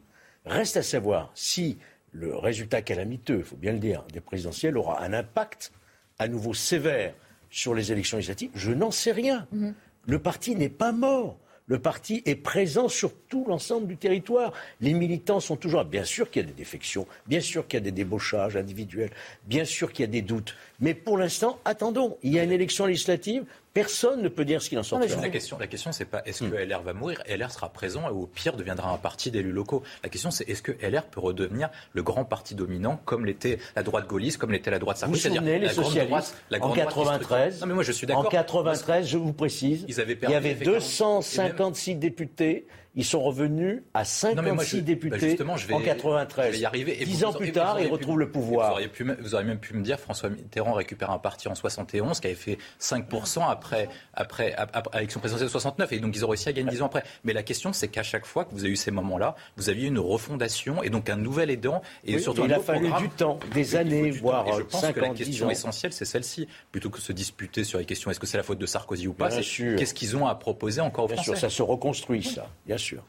[0.46, 1.78] Reste à savoir si
[2.14, 5.74] le résultat calamiteux, il faut bien le dire, des présidentielles aura un impact
[6.20, 7.14] à nouveau sévère
[7.50, 8.52] sur les élections législatives.
[8.56, 9.46] Je n'en sais rien.
[9.54, 9.74] Mm-hmm.
[10.08, 11.38] Le parti n'est pas mort
[11.72, 14.52] le parti est présent sur tout l'ensemble du territoire.
[14.82, 15.86] Les militants sont toujours.
[15.86, 19.12] Bien sûr qu'il y a des défections, bien sûr qu'il y a des débauchages individuels,
[19.46, 20.54] bien sûr qu'il y a des doutes.
[20.82, 22.18] Mais pour l'instant, attendons.
[22.24, 23.46] Il y a une élection législative.
[23.74, 25.22] Personne ne peut dire ce qu'il en sortira.
[25.22, 26.70] La question, la question, c'est pas est-ce que hmm.
[26.70, 27.24] LR va mourir?
[27.30, 29.82] LR sera présent et au pire deviendra un parti d'élus locaux.
[30.04, 33.84] La question, c'est est-ce que LR peut redevenir le grand parti dominant comme l'était la
[33.84, 35.30] droite gaulliste, comme l'était la droite sarkozy.
[35.30, 38.26] Vous souvenez les socialistes en 93 Non mais moi je suis d'accord.
[38.26, 39.96] En 93, je vous précise, il
[40.30, 42.66] y avait 256 députés
[42.96, 46.60] ils sont revenus à 56 députés bah, en 93.
[46.60, 46.98] y arriver.
[47.06, 48.78] Dix ans plus tard, ils retrouvent le pouvoir.
[49.20, 52.36] Vous auriez, même pu me dire François Mitterrand récupère un parti en 71 qui avait
[52.36, 56.54] fait 5% après, après, après l'élection présidentielle de 69 et donc ils ont réussi à
[56.54, 57.04] gagner 10 ans après.
[57.24, 59.88] Mais la question, c'est qu'à chaque fois que vous avez eu ces moments-là, vous aviez
[59.88, 63.76] une refondation et donc un nouvel aidant et surtout il a fallu du temps, des
[63.76, 67.64] années, voire et je pense que la question essentielle, c'est celle-ci, plutôt que se disputer
[67.64, 70.18] sur les questions est-ce que c'est la faute de Sarkozy ou pas, c'est qu'est-ce qu'ils
[70.18, 71.32] ont à proposer encore aux Bien Français.
[71.32, 73.04] Sûr, ça se reconstruit, ça, bien sûr.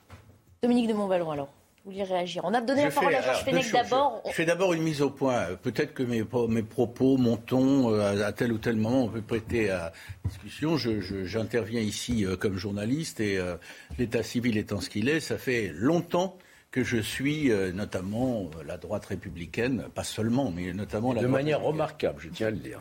[0.63, 1.49] Dominique de Montvalon, alors
[1.85, 4.23] vous voulez réagir On a donné la parole à Georges Fenech d'abord.
[4.29, 5.47] Je fais d'abord une mise au point.
[5.63, 9.21] Peut-être que mes, mes, propos, mon ton, euh, à tel ou tel moment, on peut
[9.21, 9.93] prêter à
[10.25, 10.77] discussion.
[10.77, 13.57] J'interviens ici euh, comme journaliste et euh,
[13.99, 16.39] l'état civil étant ce qu'il est, ça fait longtemps
[16.71, 22.19] que je suis notamment la droite républicaine, pas seulement, mais notamment la de manière remarquable,
[22.23, 22.81] je tiens à le dire.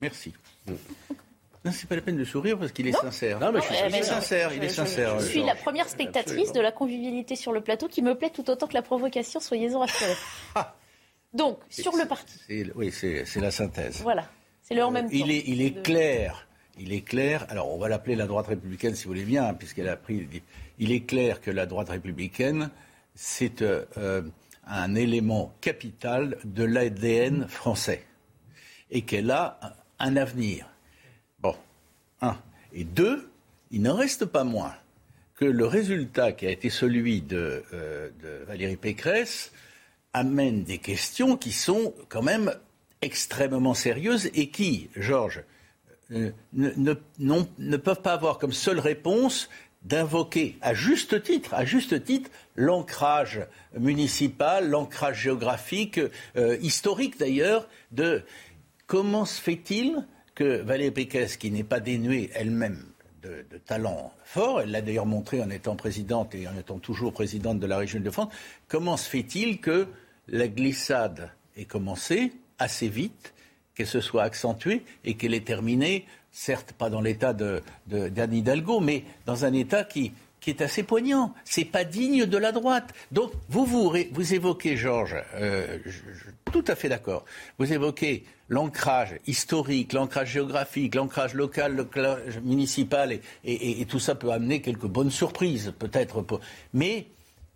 [0.00, 0.32] Merci.
[1.68, 3.38] Non, c'est pas la peine de sourire parce qu'il est sincère.
[3.40, 5.20] Non, mais je suis sincère, il est sincère.
[5.20, 8.48] Je, suis la première spectatrice de la convivialité sur le plateau qui me plaît tout
[8.48, 10.16] autant que la provocation, soyez-en rassurés.
[11.34, 12.38] Donc, sur le parti.
[12.74, 14.00] Oui, c'est la synthèse.
[14.02, 14.24] Voilà,
[14.62, 15.12] c'est le en même temps.
[15.12, 16.48] Il est, il est clair,
[16.78, 19.54] il est clair, alors on va l'appeler la droite républicaine si vous voulez bien, hein,
[19.54, 20.26] puisqu'elle a pris.
[20.78, 22.70] Il est clair que la droite républicaine,
[23.14, 24.22] c'est euh,
[24.66, 28.04] un élément capital de l'ADN français
[28.90, 29.58] et qu'elle a
[29.98, 30.66] un avenir.
[32.20, 32.36] Un.
[32.72, 33.30] Et deux,
[33.70, 34.74] il n'en reste pas moins
[35.36, 38.10] que le résultat qui a été celui de, euh,
[38.46, 39.52] Valérie Pécresse
[40.12, 42.52] amène des questions qui sont quand même
[43.02, 45.44] extrêmement sérieuses et qui, Georges,
[46.10, 49.48] euh, ne, peuvent pas avoir comme seule réponse
[49.82, 53.46] d'invoquer à juste titre, à juste titre, l'ancrage
[53.78, 56.00] municipal, l'ancrage géographique,
[56.36, 58.24] euh, historique d'ailleurs, de
[58.86, 60.04] comment se fait-il
[60.38, 62.84] que Valérie Pécresse, qui n'est pas dénuée elle-même
[63.22, 67.58] de, talent fort, elle l'a d'ailleurs montré en étant présidente et en étant toujours présidente
[67.58, 68.32] de la région de France,
[68.68, 69.88] comment se fait-il que
[70.28, 73.34] la glissade ait commencé assez vite,
[73.74, 78.78] qu'elle se soit accentuée et qu'elle ait terminé, certes pas dans l'état d'Anne de, Hidalgo,
[78.78, 80.12] mais dans un état qui,
[80.48, 81.34] qui est assez poignant.
[81.44, 82.94] C'est pas digne de la droite.
[83.12, 85.78] Donc, vous, vous, évoquez, Georges, euh,
[86.50, 87.26] tout à fait d'accord.
[87.58, 94.62] Vous évoquez l'ancrage historique, l'ancrage géographique, l'ancrage local, l'ancrage municipal, et, tout ça peut amener
[94.62, 96.24] quelques bonnes surprises, peut-être.
[96.72, 97.08] Mais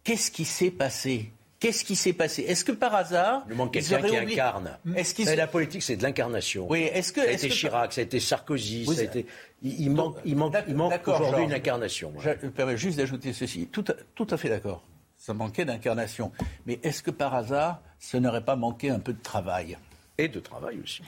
[0.04, 1.30] qu'est-ce qui s'est passé?
[1.62, 2.42] Qu'est-ce qui s'est passé?
[2.42, 3.44] Est-ce que par hasard.
[3.48, 4.76] Il manque quelqu'un qui incarne.
[4.96, 6.66] Est La politique, c'est de l'incarnation.
[6.68, 7.22] Oui, est-ce que.
[7.22, 9.26] Ça a été Chirac, ça a été Sarkozy, ça a été.
[9.62, 12.12] Il, manque, il manque, il manque aujourd'hui une incarnation.
[12.18, 13.68] Je me permets juste d'ajouter ceci.
[13.68, 14.82] Tout à, tout à fait d'accord.
[15.16, 16.32] ça manquait d'incarnation.
[16.66, 19.78] Mais est-ce que par hasard, ce n'aurait pas manqué un peu de travail?
[20.18, 21.04] Et de travail aussi.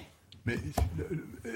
[0.47, 0.57] Mais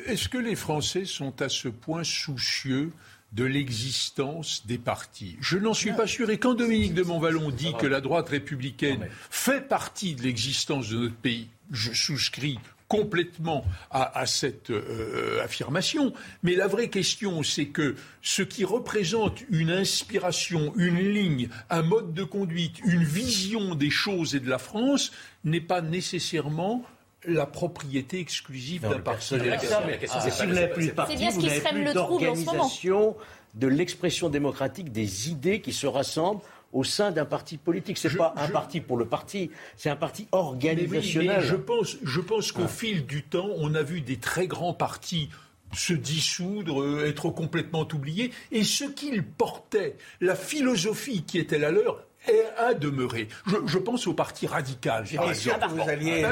[0.07, 2.90] est-ce que les Français sont à ce point soucieux
[3.33, 5.37] de l'existence des partis.
[5.41, 6.31] Je n'en suis pas sûr.
[6.31, 10.97] Et quand Dominique de Montvalon dit que la droite républicaine fait partie de l'existence de
[10.97, 12.59] notre pays, je souscris
[12.89, 16.14] complètement à, cette euh, affirmation.
[16.43, 22.14] Mais la vraie question, c'est que ce qui représente une inspiration, une ligne, un mode
[22.14, 25.12] de conduite, une vision des choses et de la France
[25.45, 26.83] n'est pas nécessairement
[27.27, 29.27] la propriété exclusive d'un parti.
[29.29, 33.16] si vous n'avez plus de parti, vous n'avez plus d'organisation
[33.55, 36.43] de l'expression démocratique des idées qui se rassemblent
[36.73, 37.99] au sein d'un parti politique.
[37.99, 41.41] Ce n'est pas un parti pour le parti, c'est un parti organisationnel.
[41.43, 45.31] je pense, je pense qu'au fil du temps, on a vu des très grands partis
[45.75, 51.71] se dissoudre, euh, être complètement oubliés, et ce qu'ils portaient, la philosophie qui était la
[51.71, 52.03] leur,
[52.57, 53.29] à demeurer.
[53.66, 55.05] Je, pense au Parti radical.
[55.05, 56.22] Bien sûr que vous alliez.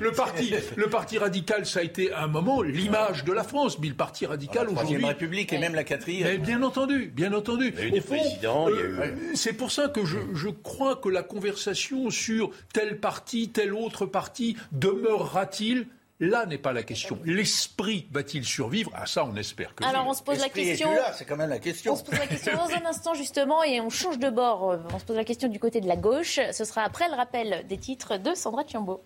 [0.00, 3.78] le, parti, le Parti radical, ça a été à un moment l'image de la France,
[3.78, 4.94] mais le Parti radical aujourd'hui.
[4.94, 6.40] La Troisième République et même la quatrième.
[6.42, 7.72] bien entendu, bien entendu.
[7.76, 8.68] Il y a eu des présidents.
[8.68, 13.74] Euh, c'est pour ça que je, je crois que la conversation sur tel parti, tel
[13.74, 15.86] autre parti demeurera-t-il
[16.20, 17.18] Là n'est pas la question.
[17.24, 18.92] L'esprit va-t-il survivre?
[18.94, 19.84] Ah ça, on espère que.
[19.84, 20.90] Alors on se pose la question.
[21.14, 21.94] c'est quand même la question.
[21.94, 24.78] On se pose la question dans un instant justement et on change de bord.
[24.92, 26.38] On se pose la question du côté de la gauche.
[26.52, 29.02] Ce sera après le rappel des titres de Sandra Chiambo.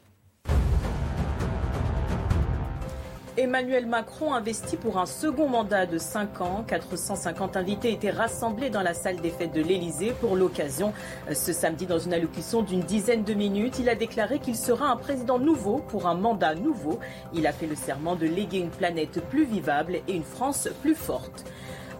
[3.37, 6.64] Emmanuel Macron investi pour un second mandat de 5 ans.
[6.68, 10.93] 450 invités étaient rassemblés dans la salle des fêtes de l'Elysée pour l'occasion.
[11.32, 14.97] Ce samedi, dans une allocution d'une dizaine de minutes, il a déclaré qu'il sera un
[14.97, 17.01] président nouveau pour un mandat nouveau.
[17.32, 20.95] Il a fait le serment de léguer une planète plus vivable et une France plus
[20.95, 21.45] forte.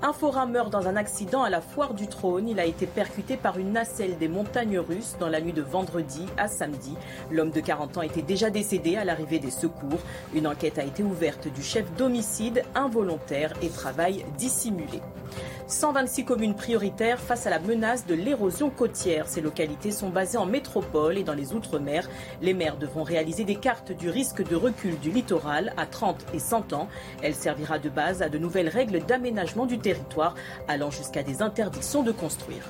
[0.07, 2.47] Un forain meurt dans un accident à la foire du trône.
[2.47, 6.27] Il a été percuté par une nacelle des montagnes russes dans la nuit de vendredi
[6.37, 6.95] à samedi.
[7.31, 10.01] L'homme de 40 ans était déjà décédé à l'arrivée des secours.
[10.35, 15.01] Une enquête a été ouverte du chef d'homicide involontaire et travail dissimulé.
[15.67, 19.27] 126 communes prioritaires face à la menace de l'érosion côtière.
[19.27, 22.09] Ces localités sont basées en métropole et dans les Outre-mer.
[22.43, 26.39] Les maires devront réaliser des cartes du risque de recul du littoral à 30 et
[26.39, 26.89] 100 ans.
[27.23, 30.35] Elle servira de base à de nouvelles règles d'aménagement du territoire,
[30.69, 32.65] allant jusqu'à des interdictions de construire.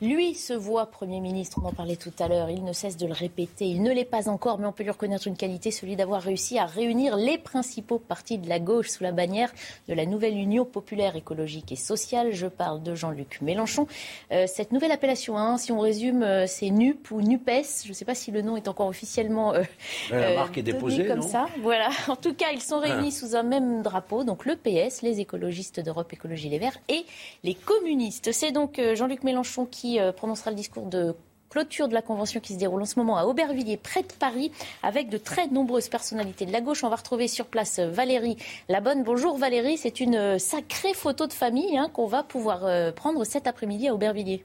[0.00, 3.06] Lui se voit Premier ministre, on en parlait tout à l'heure, il ne cesse de
[3.06, 5.96] le répéter, il ne l'est pas encore, mais on peut lui reconnaître une qualité, celui
[5.96, 9.52] d'avoir réussi à réunir les principaux partis de la gauche sous la bannière
[9.88, 12.28] de la nouvelle Union populaire écologique et sociale.
[12.32, 13.88] Je parle de Jean-Luc Mélenchon.
[14.30, 17.94] Euh, cette nouvelle appellation, hein, si on résume, euh, c'est NUP ou NUPES, je ne
[17.94, 19.64] sais pas si le nom est encore officiellement euh,
[20.12, 21.46] la marque est déposée, comme ça.
[21.60, 21.88] Voilà.
[22.08, 23.18] En tout cas, ils sont réunis ah.
[23.18, 27.04] sous un même drapeau, donc le PS, les écologistes d'Europe Écologie Les Verts et
[27.44, 28.32] les communistes.
[28.32, 31.14] C'est donc Jean-Luc Mélenchon qui euh, prononcera le discours de
[31.48, 34.52] clôture de la convention qui se déroule en ce moment à Aubervilliers, près de Paris,
[34.82, 36.84] avec de très nombreuses personnalités de la gauche.
[36.84, 38.36] On va retrouver sur place euh, Valérie
[38.68, 39.02] Labonne.
[39.02, 43.46] Bonjour Valérie, c'est une euh, sacrée photo de famille hein, qu'on va pouvoir prendre cet
[43.46, 44.44] après-midi à Aubervilliers.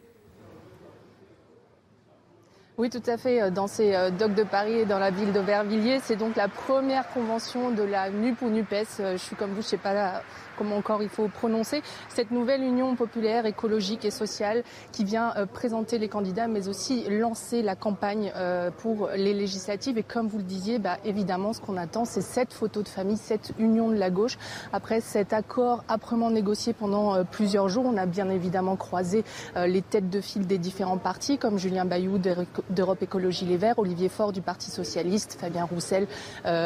[2.77, 3.51] Oui, tout à fait.
[3.51, 7.71] Dans ces docks de Paris et dans la ville d'Aubervilliers, c'est donc la première convention
[7.71, 8.85] de la NUP ou NUPES.
[8.97, 10.23] Je suis comme vous, je ne sais pas
[10.57, 15.45] comment encore il faut prononcer, cette nouvelle union populaire, écologique et sociale qui vient euh,
[15.45, 19.97] présenter les candidats, mais aussi lancer la campagne euh, pour les législatives.
[19.97, 23.17] Et comme vous le disiez, bah, évidemment, ce qu'on attend, c'est cette photo de famille,
[23.17, 24.37] cette union de la gauche.
[24.71, 29.23] Après cet accord âprement négocié pendant euh, plusieurs jours, on a bien évidemment croisé
[29.55, 34.09] les têtes de file des différents partis, comme Julien Bayou d'Europe Écologie Les Verts, Olivier
[34.09, 36.07] Faure du Parti Socialiste, Fabien Roussel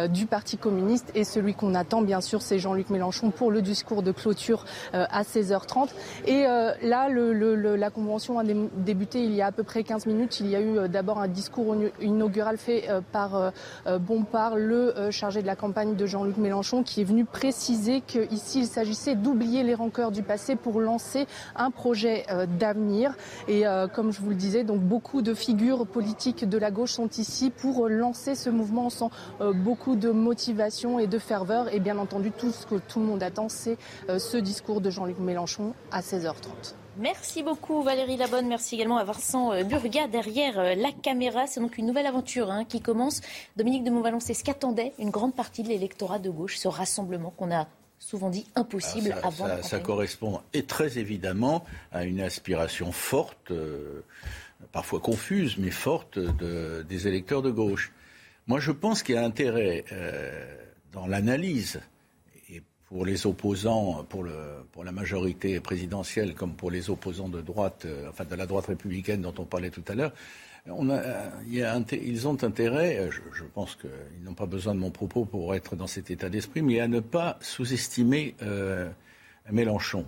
[0.09, 4.01] du Parti communiste, et celui qu'on attend, bien sûr, c'est Jean-Luc Mélenchon pour le discours
[4.01, 4.65] de clôture
[4.95, 5.89] euh, à 16h30.
[6.25, 10.39] Et euh, là, la convention a débuté il y a à peu près 15 minutes.
[10.39, 13.51] Il y a eu euh, d'abord un discours inaugural fait par
[13.99, 18.65] Bompard, le chargé de la campagne de Jean-Luc Mélenchon, qui est venu préciser qu'ici, il
[18.65, 22.25] s'agissait d'oublier les rancœurs du passé pour lancer un projet
[22.59, 23.15] d'avenir.
[23.47, 23.63] Et
[23.93, 27.49] comme je vous le disais, donc beaucoup de figures politiques de la gauche sont ici
[27.49, 28.89] pour lancer ce mouvement.
[28.89, 29.11] sans
[29.55, 31.73] beaucoup de motivation et de ferveur.
[31.73, 33.66] Et bien entendu, tout ce que tout le monde attend, c'est
[34.09, 36.75] euh, ce discours de Jean-Luc Mélenchon à 16h30.
[36.99, 41.45] Merci beaucoup Valérie Labonne, merci également à Vincent euh, Burga derrière euh, la caméra.
[41.47, 43.21] C'est donc une nouvelle aventure hein, qui commence.
[43.55, 47.31] Dominique de Montvalon, c'est ce qu'attendait une grande partie de l'électorat de gauche, ce rassemblement
[47.31, 47.67] qu'on a
[47.99, 49.47] souvent dit impossible ah, avant.
[49.47, 53.51] Ça, ça, correspond et très évidemment à une aspiration forte,
[54.71, 57.91] parfois confuse, mais forte des électeurs de gauche.
[58.45, 59.83] Moi, je pense qu'il y a intérêt
[60.93, 61.79] dans l'analyse
[62.87, 64.33] pour les opposants, pour, le,
[64.71, 68.67] pour la majorité présidentielle, comme pour les opposants de droite, euh, enfin de la droite
[68.67, 70.13] républicaine dont on parlait tout à l'heure,
[70.69, 71.01] on a,
[71.49, 75.75] ils ont intérêt, je, je pense qu'ils n'ont pas besoin de mon propos pour être
[75.75, 78.89] dans cet état d'esprit, mais à ne pas sous-estimer euh,
[79.49, 80.05] Mélenchon,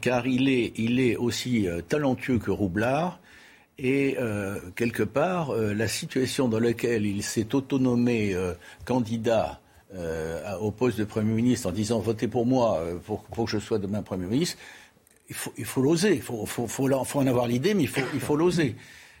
[0.00, 3.20] car il est, il est aussi euh, talentueux que Roublard.
[3.78, 8.52] Et euh, quelque part, euh, la situation dans laquelle il s'est autonomé euh,
[8.84, 9.60] candidat
[9.94, 13.50] euh, au poste de Premier ministre en disant votez pour moi euh, pour, pour, que
[13.50, 14.56] je sois demain Premier ministre,
[15.28, 16.14] il faut, il faut l'oser.
[16.14, 18.76] Il faut, faut, en avoir l'idée, mais il faut, il faut l'oser.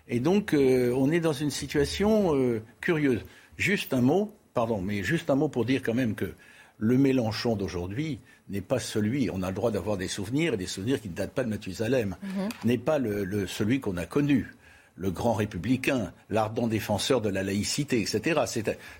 [0.08, 3.24] Et donc, euh, on est dans une situation euh, curieuse.
[3.56, 6.34] Juste un mot, pardon, mais juste un mot pour dire quand même que
[6.78, 8.18] le Mélenchon d'aujourd'hui
[8.50, 11.14] n'est pas celui, on a le droit d'avoir des souvenirs, et des souvenirs qui ne
[11.14, 12.66] datent pas de Mathusalem, mm-hmm.
[12.66, 14.52] n'est pas le, le, celui qu'on a connu
[14.96, 18.42] le grand républicain, l'ardent défenseur de la laïcité, etc.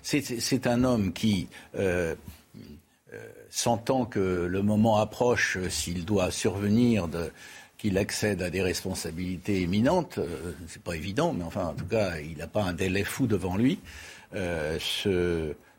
[0.01, 2.15] C'est un homme qui, euh,
[3.13, 3.17] euh,
[3.49, 7.07] sentant que le moment approche, euh, s'il doit survenir,
[7.77, 12.17] qu'il accède à des responsabilités éminentes, euh, c'est pas évident, mais enfin, en tout cas,
[12.17, 13.79] il n'a pas un délai fou devant lui,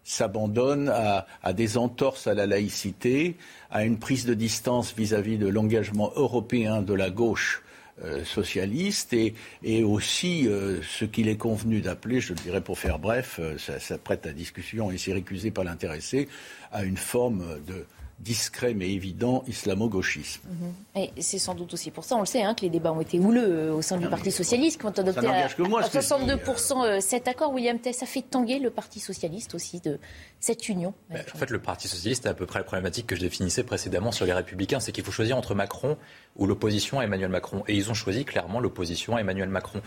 [0.04, 3.36] s'abandonne à, des entorses à la laïcité,
[3.70, 7.63] à une prise de distance vis-à-vis -vis de l'engagement européen de la gauche
[8.02, 12.98] euh, socialiste et, aussi euh, ce qu'il est convenu d'appeler, je le dirais pour faire
[12.98, 16.28] bref, euh, ça, ça, prête à discussion et c'est récusé par l'intéressé,
[16.72, 17.86] à une forme de
[18.20, 20.42] discret mais évident islamo-gauchisme.
[20.46, 20.98] Mmh.
[20.98, 23.00] Et c'est sans doute aussi pour ça, on le sait, hein, que les débats ont
[23.00, 27.00] été houleux au sein du Parti Socialiste, qui ont adopté à, moi, à 62% euh,
[27.00, 27.52] cet accord.
[27.52, 29.98] William Tess a fait tanguer le Parti Socialiste aussi de
[30.40, 30.94] cette union.
[31.10, 33.64] Ben, en fait, le Parti Socialiste a à peu près la problématique que je définissais
[33.64, 35.96] précédemment sur les Républicains, c'est qu'il faut choisir entre Macron
[36.36, 37.64] ou l'opposition à Emmanuel Macron.
[37.68, 39.82] Et ils ont choisi clairement l'opposition à Emmanuel Macron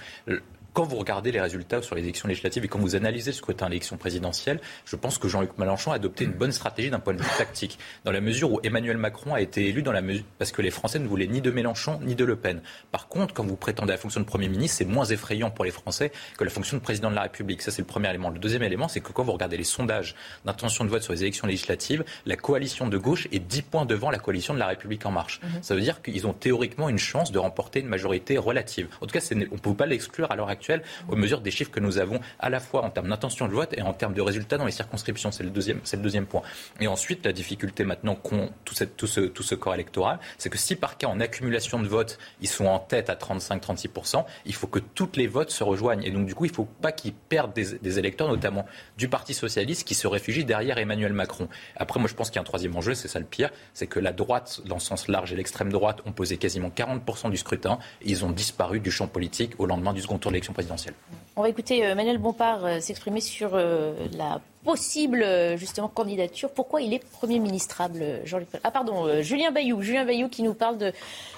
[0.78, 3.66] quand vous regardez les résultats sur les élections législatives et quand vous analysez le scrutin
[3.66, 7.16] à l'élection présidentielle, je pense que Jean-Luc Mélenchon a adopté une bonne stratégie d'un point
[7.16, 10.24] de vue tactique, dans la mesure où Emmanuel Macron a été élu dans la mesure
[10.38, 12.62] parce que les Français ne voulaient ni de Mélenchon ni de Le Pen.
[12.92, 15.66] Par contre, quand vous prétendez à la fonction de Premier ministre, c'est moins effrayant pour
[15.66, 17.64] les Français que la fonction de président de la République.
[17.64, 18.30] Ça, c'est le premier élément.
[18.30, 20.14] Le deuxième élément, c'est que quand vous regardez les sondages
[20.46, 24.12] d'intention de vote sur les élections législatives, la coalition de gauche est 10 points devant
[24.12, 25.42] la coalition de la République en marche.
[25.42, 25.48] Mmh.
[25.64, 28.90] Ça veut dire qu'ils ont théoriquement une chance de remporter une majorité relative.
[29.02, 31.80] En tout cas, on ne peut pas l'exclure à l'heure actuelle aux des chiffres que
[31.80, 34.58] nous avons à la fois en termes d'intention de vote et en termes de résultats
[34.58, 35.32] dans les circonscriptions.
[35.32, 36.42] C'est le deuxième, c'est le deuxième point.
[36.80, 40.58] Et ensuite, la difficulté maintenant qu'ont tout, tout, ce, tout ce corps électoral, c'est que
[40.58, 44.68] si par cas en accumulation de votes, ils sont en tête à 35-36%, il faut
[44.68, 46.04] que toutes les votes se rejoignent.
[46.04, 48.66] Et donc, du coup, il ne faut pas qu'ils perdent des, électeurs, notamment
[48.98, 51.48] du Parti socialiste, qui se réfugient derrière Emmanuel Macron.
[51.76, 53.88] Après, moi, je pense qu'il y a un troisième enjeu, c'est ça le pire, c'est
[53.88, 57.38] que la droite, dans le sens large, et l'extrême droite ont posé quasiment 40% du
[57.38, 60.96] scrutin, ils ont disparu du champ politique au lendemain du second tour de l'élection présidentielle.
[61.36, 65.24] On va écouter euh, Manuel Bompard euh, s'exprimer sur euh, la possible
[65.56, 66.50] justement candidature.
[66.50, 69.82] Pourquoi il est Premier ministrable, Jean-Luc Ah pardon, Julien Bayou.
[69.82, 70.92] Julien Bayou qui nous parle de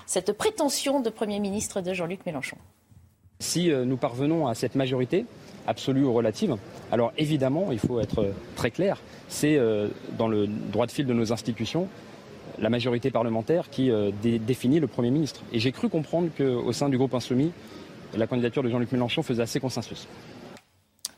[0.07, 2.57] cette prétention de Premier ministre de Jean-Luc Mélenchon.
[3.39, 5.27] Si nous parvenons à cette majorité,
[5.67, 6.57] absolue ou relative,
[6.91, 9.59] alors évidemment, il faut être très clair, c'est
[10.17, 11.87] dans le droit de fil de nos institutions
[12.57, 13.91] la majorité parlementaire qui
[14.23, 15.41] dé définit le Premier ministre.
[15.53, 17.51] Et j'ai cru comprendre qu'au sein du groupe Insoumis,
[18.17, 20.07] la candidature de Jean-Luc Mélenchon faisait assez consensus.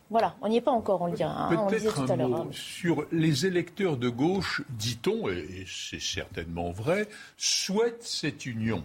[0.09, 1.47] Voilà, on n'y est pas encore, on le dira.
[1.47, 2.47] Hein, Peut-être un mot hein.
[2.51, 8.83] sur les électeurs de gauche, dit-on, et c'est certainement vrai, souhaitent cette union.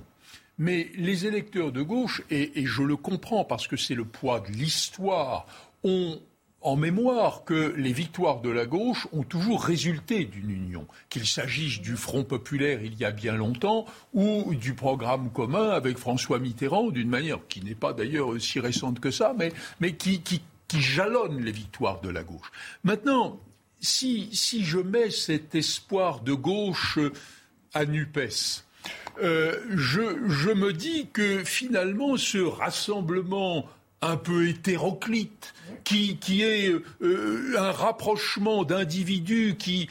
[0.59, 4.39] Mais les électeurs de gauche, et, et je le comprends parce que c'est le poids
[4.39, 5.47] de l'histoire,
[5.83, 6.21] ont
[6.63, 11.81] en mémoire que les victoires de la gauche ont toujours résulté d'une union, qu'il s'agisse
[11.81, 13.85] du Front populaire il y a bien longtemps
[14.15, 19.01] ou du programme commun avec François Mitterrand, d'une manière qui n'est pas d'ailleurs si récente
[19.01, 20.23] que ça, mais, qui,
[20.75, 22.51] jalonne les victoires de la gauche.
[22.83, 23.39] Maintenant,
[23.81, 24.31] si,
[24.65, 26.99] je mets cet espoir de gauche
[27.75, 28.65] à NUPES,
[29.23, 33.67] euh, je me dis que finalement ce rassemblement
[34.03, 36.72] un peu hétéroclite, qui, qui est
[37.03, 39.88] euh, un rapprochement d'individus qui,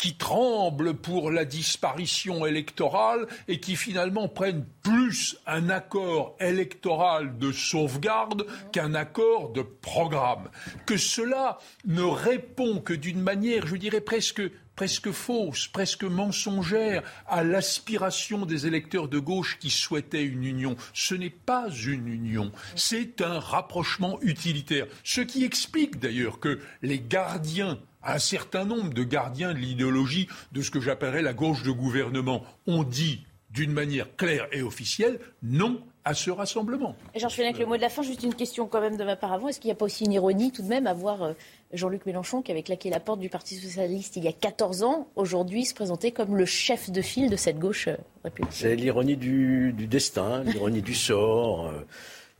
[0.00, 7.52] qui tremblent pour la disparition électorale et qui finalement prennent plus un accord électoral de
[7.52, 10.48] sauvegarde qu'un accord de programme.
[10.86, 14.42] Que cela ne répond que d'une manière, je dirais presque
[14.74, 20.74] presque fausse, presque mensongère à l'aspiration des électeurs de gauche qui souhaitaient une union.
[20.94, 24.86] Ce n'est pas une union, c'est un rapprochement utilitaire.
[25.04, 30.62] Ce qui explique d'ailleurs que les gardiens un certain nombre de gardiens de l'idéologie de
[30.62, 35.80] ce que j'appellerais la gauche de gouvernement ont dit d'une manière claire et officielle non
[36.04, 36.96] à ce rassemblement.
[37.14, 39.32] Georges Fenech, le mot de la fin, juste une question quand même de ma part
[39.32, 39.48] avant.
[39.48, 41.32] Est-ce qu'il n'y a pas aussi une ironie tout de même à voir euh,
[41.72, 45.08] Jean-Luc Mélenchon, qui avait claqué la porte du Parti Socialiste il y a 14 ans,
[45.16, 48.56] aujourd'hui se présenter comme le chef de file de cette gauche euh, républicaine?
[48.58, 51.66] C'est l'ironie du, destin, l'ironie du sort.
[51.66, 51.80] Euh,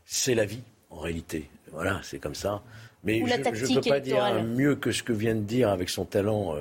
[0.05, 1.49] c'est la vie, en réalité.
[1.71, 2.63] Voilà, c'est comme ça.
[3.03, 3.23] Mais
[3.53, 6.55] je ne peux pas dire mieux que ce que vient de dire avec son talent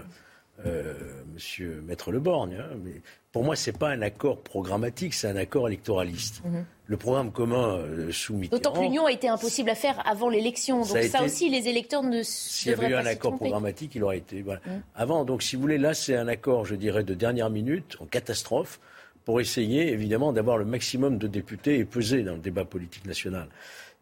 [0.67, 0.95] euh,
[1.35, 2.59] Monsieur Maître Leborgne.
[2.61, 3.01] Hein, mais
[3.33, 6.43] pour moi, ce n'est pas un accord programmatique, c'est un accord électoraliste.
[6.45, 6.65] Mhm.
[6.87, 8.59] Le programme commun euh, sous Mitterrand...
[8.59, 10.81] D'autant que l'union a été impossible à faire avant l'élection.
[10.81, 14.19] Donc ça, aussi, les électeurs ne S'il y avait eu un accord programmatique, il aurait
[14.19, 14.43] été...
[14.43, 14.59] Mhm.
[14.95, 18.07] Avant, donc si vous voulez, là, c'est un accord, je dirais, de dernière minute, en
[18.07, 18.81] catastrophe,
[19.25, 23.49] pour essayer, évidemment, d'avoir le maximum de députés et peser dans le débat politique national.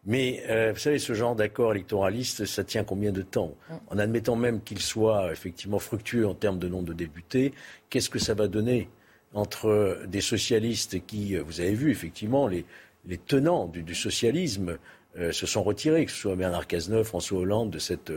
[0.05, 3.73] Mais euh, vous savez, ce genre d'accord électoraliste, ça tient combien de temps mm.
[3.89, 7.53] En admettant même qu'il soit effectivement fructueux en termes de nombre de députés,
[7.89, 8.89] qu'est-ce que ça va donner
[9.33, 12.65] entre des socialistes qui, euh, vous avez vu effectivement, les,
[13.27, 14.77] tenants du, socialisme
[15.17, 18.11] euh, se sont retirés, que ce soit Bernard Cazeneuve, François Hollande, de cette,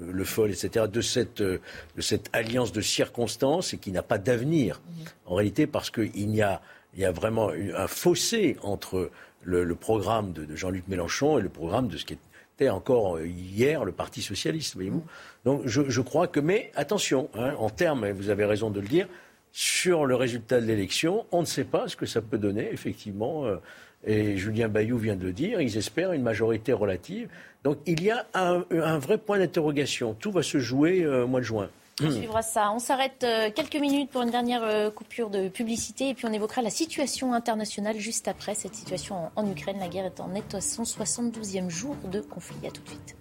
[0.00, 1.60] Le Foll, etc., de cette, de
[1.98, 5.02] cette alliance de circonstances et qui n'a pas d'avenir, mm.
[5.26, 6.60] en réalité, parce qu'il y a,
[6.94, 9.10] il y a vraiment un fossé entre
[9.42, 12.16] le, programme de, Jean-Luc Mélenchon et le programme de ce qui
[12.56, 15.04] était encore hier le Parti socialiste, voyez-vous.
[15.44, 19.08] Donc je, crois que, mais attention, hein, en termes, vous avez raison de le dire,
[19.52, 23.44] sur le résultat de l'élection, on ne sait pas ce que ça peut donner, effectivement.
[23.44, 23.56] Euh,
[24.04, 27.28] et Julien Bayou vient de le dire, ils espèrent une majorité relative.
[27.62, 30.14] Donc il y a un, vrai point d'interrogation.
[30.14, 31.70] Tout va se jouer euh, au mois de juin.
[32.04, 32.72] On suivra ça.
[32.72, 36.32] On s'arrête euh, quelques minutes pour une dernière euh, coupure de publicité et puis on
[36.32, 39.78] évoquera la situation internationale juste après cette situation en Ukraine.
[39.78, 42.66] La guerre est en net 172e jour de conflit.
[42.66, 43.16] À tout de suite.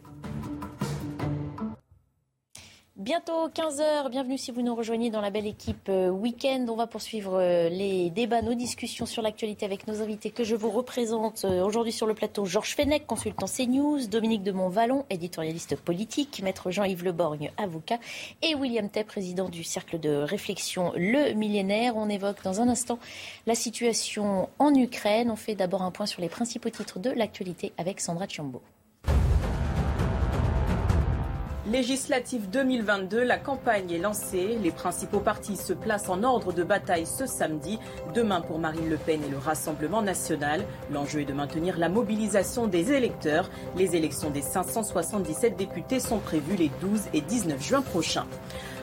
[3.02, 6.68] Bientôt 15h, bienvenue si vous nous rejoignez dans la belle équipe euh, week-end.
[6.70, 10.56] On va poursuivre euh, les débats, nos discussions sur l'actualité avec nos invités que je
[10.56, 12.46] vous représente euh, aujourd'hui sur le plateau.
[12.46, 17.98] Georges Fenech, consultant CNews, Dominique de Montvalon, éditorialiste politique, maître Jean-Yves Leborgne, avocat,
[18.44, 21.98] et William Tay, président du cercle de réflexion Le Millénaire.
[21.98, 23.00] On évoque dans un instant
[23.48, 25.32] la situation en Ukraine.
[25.32, 28.62] On fait d'abord un point sur les principaux titres de l'actualité avec Sandra Chiombo.
[31.72, 34.58] Législative 2022, la campagne est lancée.
[34.62, 37.80] Les principaux partis se placent en ordre de bataille ce samedi.
[38.14, 40.66] Demain pour Marine Le Pen et le Rassemblement national.
[40.92, 43.50] L'enjeu est de maintenir la mobilisation des électeurs.
[43.78, 48.28] Les élections des 577 députés sont prévues les 12 et 19 juin prochains.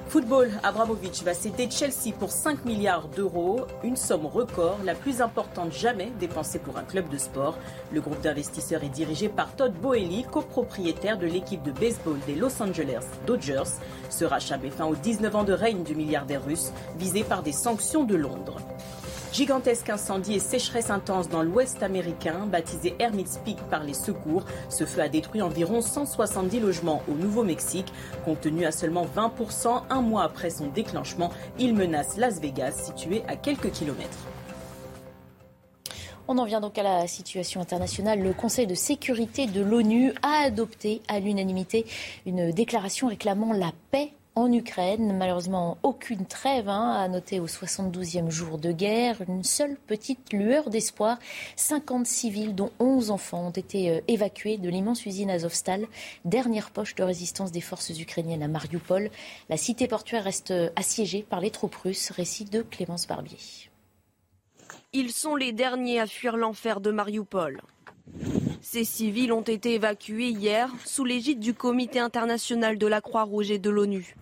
[0.08, 5.70] Football, Abramovic va céder Chelsea pour 5 milliards d'euros, une somme record, la plus importante
[5.70, 7.58] jamais dépensée pour un club de sport.
[7.92, 12.62] Le groupe d'investisseurs est dirigé par Todd Boehly, copropriétaire de l'équipe de baseball des Los
[12.62, 13.70] Angeles Dodgers.
[14.08, 17.52] Ce rachat met fin aux 19 ans de règne du milliardaire russe, visé par des
[17.52, 18.56] sanctions de Londres.
[19.32, 24.44] Gigantesque incendie et sécheresse intense dans l'ouest américain, baptisé Hermit's Peak par les secours.
[24.68, 27.92] Ce feu a détruit environ 170 logements au Nouveau-Mexique.
[28.24, 33.22] Compte tenu à seulement 20% un mois après son déclenchement, il menace Las Vegas, situé
[33.28, 34.18] à quelques kilomètres.
[36.26, 38.20] On en vient donc à la situation internationale.
[38.20, 41.86] Le Conseil de sécurité de l'ONU a adopté à l'unanimité
[42.26, 45.16] une déclaration réclamant la paix en Ukraine.
[45.16, 49.20] Malheureusement, aucune trêve hein, à noter au 72e jour de guerre.
[49.28, 51.18] Une seule petite lueur d'espoir.
[51.56, 55.86] 50 civils, dont 11 enfants, ont été euh, évacués de l'immense usine Azovstal,
[56.24, 59.10] dernière poche de résistance des forces ukrainiennes à Mariupol.
[59.48, 62.10] La cité portuaire reste euh, assiégée par les troupes russes.
[62.10, 63.38] Récit de Clémence Barbier.
[64.92, 67.60] Ils sont les derniers à fuir l'enfer de Mariupol.
[68.60, 73.58] Ces civils ont été évacués hier sous l'égide du Comité international de la Croix-Rouge et
[73.58, 74.14] de l'ONU.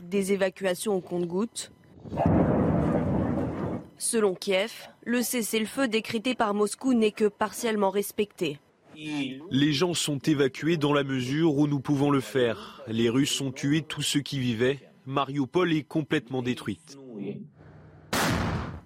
[0.00, 1.72] Des évacuations au compte-gouttes.
[3.96, 4.72] Selon Kiev,
[5.04, 8.58] le cessez-le-feu décrété par Moscou n'est que partiellement respecté.
[9.50, 12.82] Les gens sont évacués dans la mesure où nous pouvons le faire.
[12.86, 14.78] Les Russes ont tué tous ceux qui vivaient.
[15.06, 16.98] Mariupol est complètement détruite.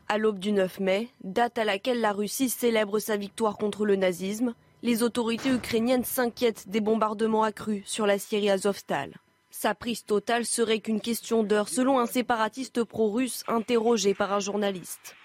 [0.08, 3.96] À l'aube du 9 mai, date à laquelle la Russie célèbre sa victoire contre le
[3.96, 9.14] nazisme, les autorités ukrainiennes s'inquiètent des bombardements accrus sur la Syrie Azovstal.
[9.50, 15.16] Sa prise totale serait qu'une question d'heure, selon un séparatiste pro-russe interrogé par un journaliste.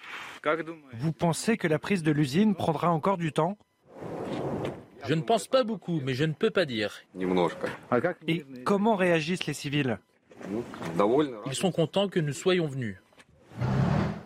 [0.93, 3.57] Vous pensez que la prise de l'usine prendra encore du temps?
[5.05, 7.01] Je ne pense pas beaucoup, mais je ne peux pas dire.
[8.27, 9.99] Et comment réagissent les civils?
[11.47, 12.95] Ils sont contents que nous soyons venus.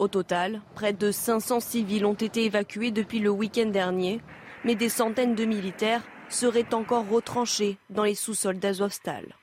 [0.03, 4.19] Au total, près de 500 civils ont été évacués depuis le week-end dernier,
[4.65, 9.33] mais des centaines de militaires seraient encore retranchés dans les sous-sols d'Azovstal.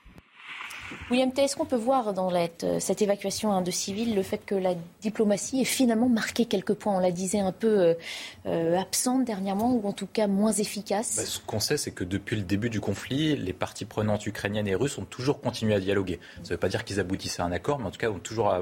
[1.09, 2.31] William T, est-ce qu'on peut voir dans
[2.79, 6.95] cette évacuation hein, de civils le fait que la diplomatie ait finalement marqué quelques points?
[6.95, 7.93] On la disait un peu euh,
[8.45, 11.15] euh, absente dernièrement, ou en tout cas moins efficace?
[11.17, 14.67] Bah, Ce qu'on sait, c'est que depuis le début du conflit, les parties prenantes ukrainiennes
[14.67, 16.19] et russes ont toujours continué à dialoguer.
[16.37, 18.19] Ça ne veut pas dire qu'ils aboutissaient à un accord, mais en tout cas ont
[18.19, 18.53] toujours,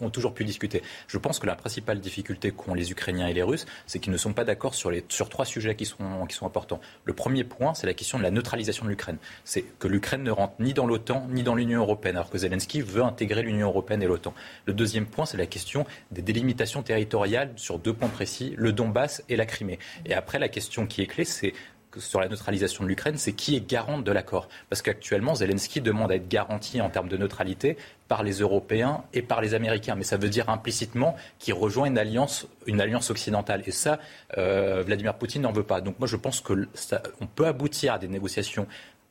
[0.00, 0.82] ont toujours pu discuter.
[1.08, 4.18] Je pense que la principale difficulté qu'ont les Ukrainiens et les Russes, c'est qu'ils ne
[4.18, 4.90] sont pas d'accord sur,
[5.28, 5.96] trois sujets qui sont,
[6.42, 6.80] importants.
[7.04, 9.16] Le premier point, c'est la question de la neutralisation de l'Ukraine.
[9.44, 13.02] C'est que l'Ukraine ne rentre ni dans l'OTAN, ni dans l'Union alors que Zelensky veut
[13.02, 14.34] intégrer l'Union européenne et l'OTAN.
[14.66, 19.22] Le deuxième point, c'est la question des délimitations territoriales sur deux points précis, le Donbass
[19.28, 19.78] et la Crimée.
[20.04, 21.52] Et après, la question qui est clé, c'est
[21.98, 24.48] sur la neutralisation de l'Ukraine, c'est qui est garante de l'accord.
[24.68, 27.76] Parce qu'actuellement, Zelensky demande à être garanti en termes de neutralité
[28.08, 29.94] par les Européens et par les Américains.
[29.96, 33.62] Mais ça veut dire implicitement qu'il rejoint une alliance, une alliance occidentale.
[33.66, 33.98] Et ça,
[34.38, 35.80] euh, Vladimir Poutine n'en veut pas.
[35.80, 38.66] Donc moi, je pense qu'on peut aboutir à des négociations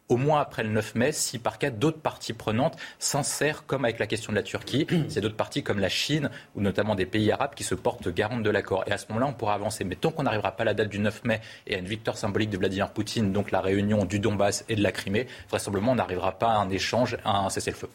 [0.09, 3.99] au moins après le 9 mai, si par cas d'autres parties prenantes s'insèrent, comme avec
[3.99, 7.31] la question de la Turquie, c'est d'autres parties comme la Chine ou notamment des pays
[7.31, 8.83] arabes qui se portent garantes de l'accord.
[8.87, 9.83] Et à ce moment-là, on pourra avancer.
[9.83, 12.17] Mais tant qu'on n'arrivera pas à la date du 9 mai et à une victoire
[12.17, 15.95] symbolique de Vladimir Poutine, donc la réunion du Donbass et de la Crimée, vraisemblablement, on
[15.95, 17.89] n'arrivera pas à un échange, à un cessez-le-feu.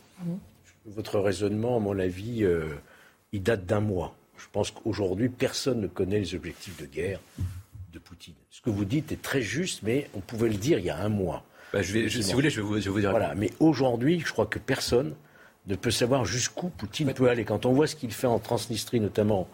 [0.87, 2.69] Votre raisonnement, à mon avis, euh,
[3.33, 4.15] il date d'un mois.
[4.37, 7.21] Je pense qu'aujourd'hui, personne ne connaît les objectifs de guerre
[7.93, 8.35] de Poutine.
[8.51, 10.97] Ce que vous dites est très juste, mais on pouvait le dire il y a
[10.97, 11.45] un mois.
[11.73, 13.11] Bah, je vais, si vous voulez, je vais vous, dire.
[13.11, 15.15] Voilà, mais aujourd'hui, je crois que personne
[15.67, 17.45] ne peut savoir jusqu'où Poutine peut aller.
[17.45, 19.49] Quand on voit ce qu'il fait en Transnistrie, notamment,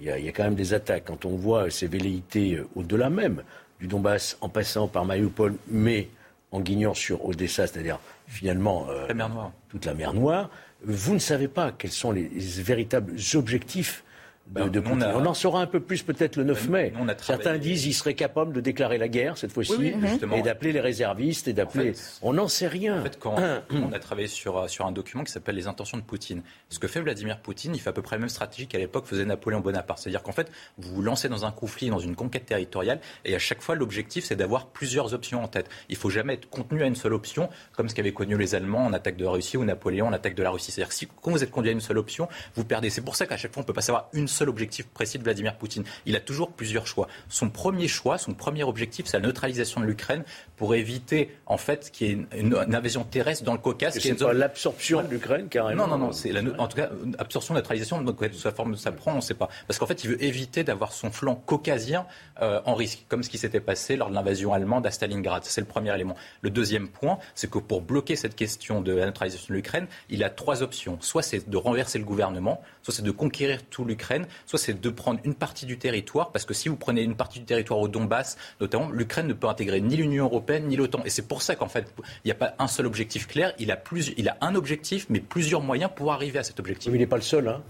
[0.00, 1.04] il y, a, quand même des attaques.
[1.06, 3.42] Quand on voit ses velléités euh, au-delà même
[3.80, 6.08] du Donbass, en passant par Mariupol, mais
[6.50, 9.52] en guignant sur Odessa, c'est-à-dire finalement euh, la mer Noire.
[9.68, 10.50] toute la mer Noire,
[10.84, 14.04] vous ne savez pas quels sont les véritables objectifs
[14.46, 14.70] ben,
[15.14, 16.92] on, en saura un peu plus peut-être le 9 mai.
[17.18, 19.94] Certains disent qu'il serait capable de déclarer la guerre cette fois-ci
[20.34, 21.92] et d'appeler les réservistes et d'appeler.
[22.22, 23.00] on n'en sait rien.
[23.00, 23.36] En fait, quand
[23.70, 26.88] on a travaillé sur, sur un document qui s'appelle les intentions de Poutine, ce que
[26.88, 29.60] fait Vladimir Poutine, il fait à peu près la même stratégie qu'à l'époque faisait Napoléon
[29.60, 30.00] Bonaparte.
[30.00, 33.38] C'est-à-dire qu'en fait, vous vous lancez dans un conflit, dans une conquête territoriale, et à
[33.38, 35.68] chaque fois, l'objectif, c'est d'avoir plusieurs options en tête.
[35.88, 38.84] Il faut jamais être contenu à une seule option, comme ce qu'avaient connu les Allemands
[38.84, 40.72] en attaque de la Russie ou Napoléon en attaque de la Russie.
[40.72, 42.90] C'est-à-dire que si, quand vous êtes conduit à une seule option, vous perdez.
[42.90, 45.18] C'est pour ça qu'à chaque fois, on ne peut pas savoir une seul objectif précis
[45.18, 45.84] de Vladimir Poutine.
[46.04, 47.06] Il a toujours plusieurs choix.
[47.28, 50.24] Son premier choix, son premier objectif, c'est la neutralisation de l'Ukraine
[50.56, 53.98] pour éviter en fait qu'il y ait une, invasion terrestre dans le Caucase.
[54.00, 55.86] C'est pas l'absorption de l'Ukraine carrément.
[55.86, 56.12] Non, non, non.
[56.12, 58.02] C'est en tout cas absorption, neutralisation.
[58.02, 59.48] Donc sa forme ça prend, on ne sait pas.
[59.68, 62.06] Parce qu'en fait, il veut éviter d'avoir son flanc caucasien
[62.40, 65.44] euh, en risque, comme ce qui s'était passé lors de l'invasion allemande à Stalingrad.
[65.44, 66.16] C'est le premier élément.
[66.40, 70.24] Le deuxième point, c'est que pour bloquer cette question de la neutralisation de l'Ukraine, il
[70.24, 70.98] a trois options.
[71.00, 74.90] Soit c'est de renverser le gouvernement, soit c'est de conquérir tout l'Ukraine, soit c'est de
[74.90, 77.88] prendre une partie du territoire, parce que si vous prenez une partie du territoire au
[77.88, 81.02] Donbass, notamment, l'Ukraine ne peut intégrer ni l'Union européenne ni l'OTAN.
[81.04, 81.92] Et c'est pour ça qu'en fait,
[82.24, 83.52] il n'y a pas un seul objectif clair.
[83.58, 86.90] Il a, plus, il a un objectif, mais plusieurs moyens pour arriver à cet objectif.
[86.90, 87.48] Mais il n'est pas le seul.
[87.48, 87.62] Hein.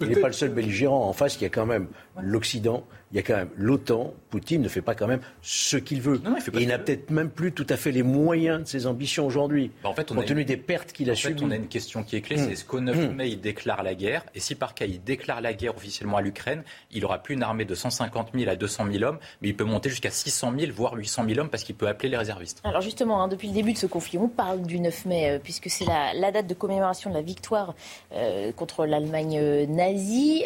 [0.00, 1.08] Il n'est pas le seul belligérant.
[1.08, 1.88] En face, il y a quand même
[2.20, 4.14] l'Occident, il y a quand même l'OTAN.
[4.30, 6.20] Poutine ne fait pas quand même ce qu'il veut.
[6.54, 9.70] il, il n'a peut-être même plus tout à fait les moyens de ses ambitions aujourd'hui,
[9.82, 11.34] bah, en fait, compte tenu des pertes qu'il a subies.
[11.34, 13.14] En fait, on a une question qui est clé, c'est est-ce qu'au 9 mmh.
[13.14, 16.22] mai, il déclare la guerre Et si par cas, il déclare la guerre officiellement à
[16.22, 19.56] l'Ukraine, il n'aura plus une armée de 150 000 à 200 000 hommes, mais il
[19.56, 22.60] peut monter jusqu'à 600 000, voire 800 000 hommes, parce qu'il peut appeler les réservistes.
[22.64, 25.38] Alors justement, hein, depuis le début de ce conflit, on parle du 9 mai, euh,
[25.42, 27.74] puisque c'est la, date de commémoration de la victoire
[28.12, 30.44] euh, contre l'Allemagne euh, nazie.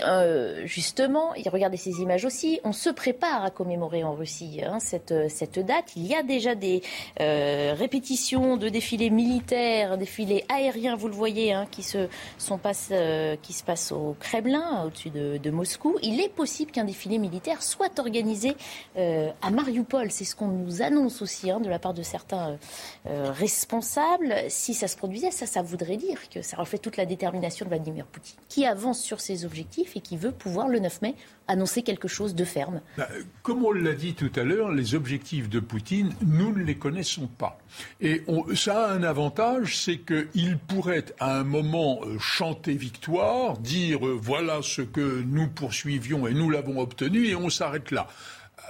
[0.64, 5.92] justement, regardez ces images aussi, on se prépare à commémorer en Russie hein, cette, date.
[5.96, 6.82] Il y a déjà des
[7.18, 12.92] répétitions de défilés militaires, défilés aériens, vous le voyez, hein, qui, se, sont passe,
[13.42, 15.96] qui se passent au Kremlin, au-dessus de, Moscou.
[16.02, 18.56] Il est possible qu'un défilé militaire soit organisé
[18.96, 20.10] à Mariupol.
[20.10, 22.58] C'est ce qu'on nous annonce aussi hein, de la part de certains
[23.04, 24.34] responsables.
[24.48, 27.70] Si ça se produisait, ça, ça voudrait dire que ça reflète toute la détermination de
[27.70, 31.14] Vladimir Poutine, qui avance sur ses objectifs et qui veut pouvoir, le 9 mai,
[31.50, 32.80] annoncer quelque chose de ferme.
[32.96, 33.08] Bah,
[33.42, 37.26] comme on l'a dit tout à l'heure, les objectifs de Poutine, nous ne les connaissons
[37.26, 37.58] pas.
[38.00, 38.22] Et
[38.54, 44.18] ça a un avantage, c'est qu'il pourrait à un moment euh, chanter victoire, dire euh,
[44.20, 48.06] voilà ce que nous poursuivions et nous l'avons obtenu, et on s'arrête là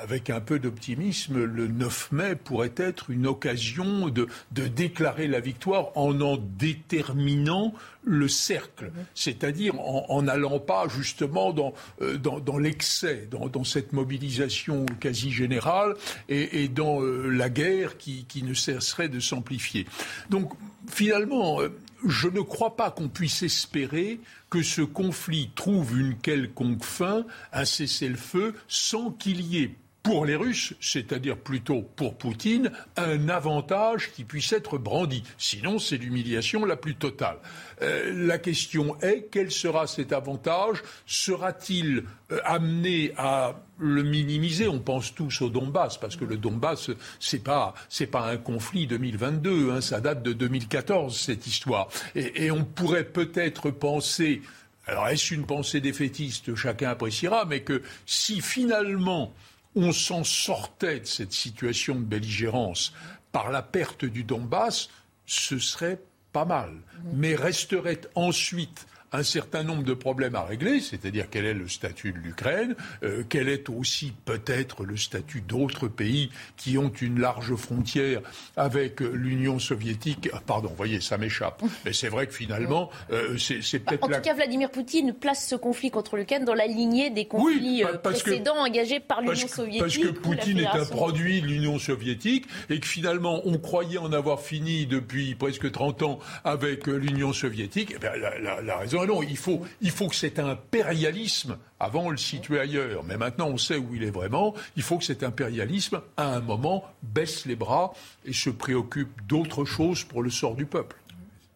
[0.03, 5.97] avec un peu d'optimisme, le 9 mai pourrait être une occasion de, déclarer la victoire
[5.97, 13.65] en en déterminant le cercle, c'est-à-dire en n'allant pas justement dans, euh, dans, l'excès, dans,
[13.65, 15.95] cette mobilisation quasi générale
[16.29, 19.87] et, dans euh, la guerre qui, qui, ne cesserait de s'amplifier.
[20.31, 20.53] Donc
[20.89, 21.69] finalement, euh,
[22.07, 27.65] je ne crois pas qu'on puisse espérer que ce conflit trouve une quelconque fin, un
[27.65, 34.25] cessez-le-feu, sans qu'il y ait pour les Russes, c'est-à-dire plutôt pour Poutine, un avantage qui
[34.25, 35.23] puisse être brandi.
[35.37, 37.37] Sinon, c'est l'humiliation la plus totale.
[37.83, 40.83] Euh, la question est, quel sera cet avantage?
[41.07, 44.69] Sera-t-il euh, amené à le minimiser?
[44.69, 47.75] On pense tous au Donbass, parce que le Donbass, c'est pas,
[48.11, 51.89] pas un conflit 2022, hein, ça date de 2014, cette histoire.
[52.15, 54.43] Et on pourrait peut-être penser,
[54.87, 56.55] alors est-ce une pensée défaitiste?
[56.55, 59.33] Chacun appréciera, mais que si finalement
[59.75, 62.93] on s'en sortait de cette situation de belligérance
[63.33, 64.89] par la perte du Donbass,
[65.27, 66.01] ce serait
[66.33, 66.73] pas mal.
[67.15, 72.13] Mais resterait ensuite un certain nombre de problèmes à régler, c'est-à-dire quel est le statut
[72.13, 77.55] de l'Ukraine, euh, quel est aussi peut-être le statut d'autres pays qui ont une large
[77.57, 78.21] frontière
[78.57, 80.29] avec l'Union soviétique.
[80.33, 81.63] Ah, pardon, vous voyez, ça m'échappe.
[81.85, 84.05] Mais c'est vrai que finalement, euh, c'est peut-être...
[84.05, 87.85] En tout cas, Vladimir Poutine place ce conflit contre l'Ukraine dans la lignée des conflits
[87.85, 89.81] euh, précédents engagés par l'Union soviétique.
[89.81, 94.13] Parce que Poutine est un produit de l'Union soviétique et que finalement, on croyait en
[94.13, 97.93] avoir fini depuis presque 30 ans avec l'Union soviétique.
[97.97, 102.11] Eh bien, la, la raison non, il faut, il faut que cet impérialisme, avant on
[102.11, 105.23] le situait ailleurs, mais maintenant on sait où il est vraiment, il faut que cet
[105.23, 107.93] impérialisme, à un moment, baisse les bras
[108.25, 110.97] et se préoccupe d'autre chose pour le sort du peuple.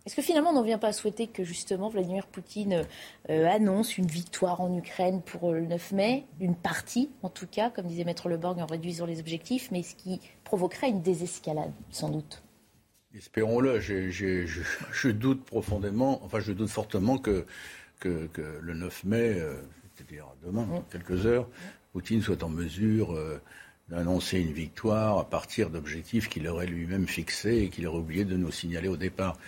[0.07, 2.85] Est-ce que finalement on n'en vient pas à souhaiter que justement Vladimir Poutine
[3.31, 7.71] euh, annonce une victoire en Ukraine pour le 9 mai, une partie en tout cas,
[7.71, 12.11] comme disait Maître Leborg en réduisant les objectifs, mais ce qui provoquerait une désescalade sans
[12.11, 12.44] doute
[13.17, 13.81] Espérons-le.
[13.81, 17.45] Je, doute profondément, enfin je doute fortement que,
[18.05, 19.55] le 9 mai, euh,
[19.95, 21.49] c'est-à-dire demain, dans quelques heures,
[21.93, 23.41] Poutine soit en mesure euh,
[23.89, 28.37] d'annoncer une victoire à partir d'objectifs qu'il aurait lui-même fixés et qu'il aurait oublié de
[28.37, 29.39] nous signaler au départ.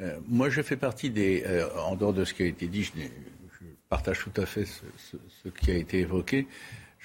[0.00, 1.44] Euh, moi, je fais partie des,
[1.84, 2.92] en dehors de ce qui a été dit, je,
[3.88, 6.46] partage tout à fait ce qui a été évoqué.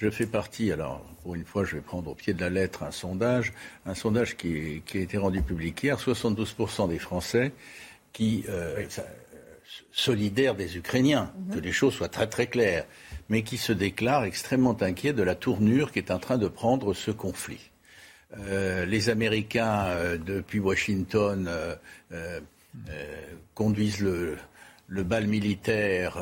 [0.02, 2.82] Je fais partie, alors pour une fois je vais prendre au pied de la lettre
[2.82, 3.52] un sondage,
[3.86, 7.52] un sondage qui, a été rendu public hier, 72% des Français
[8.12, 8.84] qui, euh,
[9.92, 11.54] solidaires des Ukrainiens, mhm.
[11.54, 12.84] que les choses soient très très claires,
[13.28, 16.94] mais qui se déclarent extrêmement inquiets de la tournure qui est en train de prendre
[16.94, 17.70] ce conflit.
[18.38, 21.48] Euh, les Américains, euh, depuis Washington,
[23.54, 24.36] conduisent le,
[24.88, 26.18] le bal militaire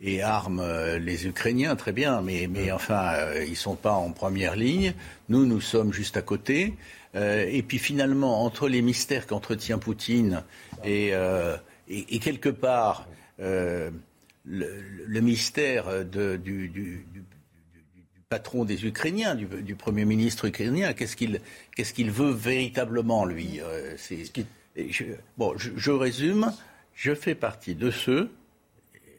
[0.00, 3.92] et arment euh, les Ukrainiens, très bien, mais, mais enfin, euh, ils ne sont pas
[3.92, 4.94] en première ligne.
[5.28, 6.74] Nous, nous sommes juste à côté.
[7.14, 10.42] Euh, et puis finalement, entre les mystères qu'entretient Poutine
[10.84, 11.12] et,
[11.88, 13.08] et, quelque part
[13.38, 13.90] le,
[14.44, 17.24] le, mystère de, du, du, du,
[18.28, 23.60] patron des Ukrainiens, du, Premier ministre ukrainien, qu'est-ce qu'il veut véritablement, lui
[24.76, 25.04] je,
[25.38, 26.52] Bon, je résume,
[26.98, 28.28] je fais partie de ceux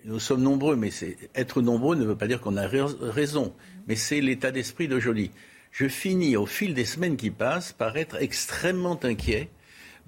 [0.06, 0.90] nous sommes nombreux, mais
[1.36, 3.54] être nombreux ne veut pas dire qu'on a raison.
[3.88, 5.32] Mais c'est l'état d'esprit de Joly.
[5.72, 9.50] Je finis au fil des semaines qui passent par être extrêmement inquiet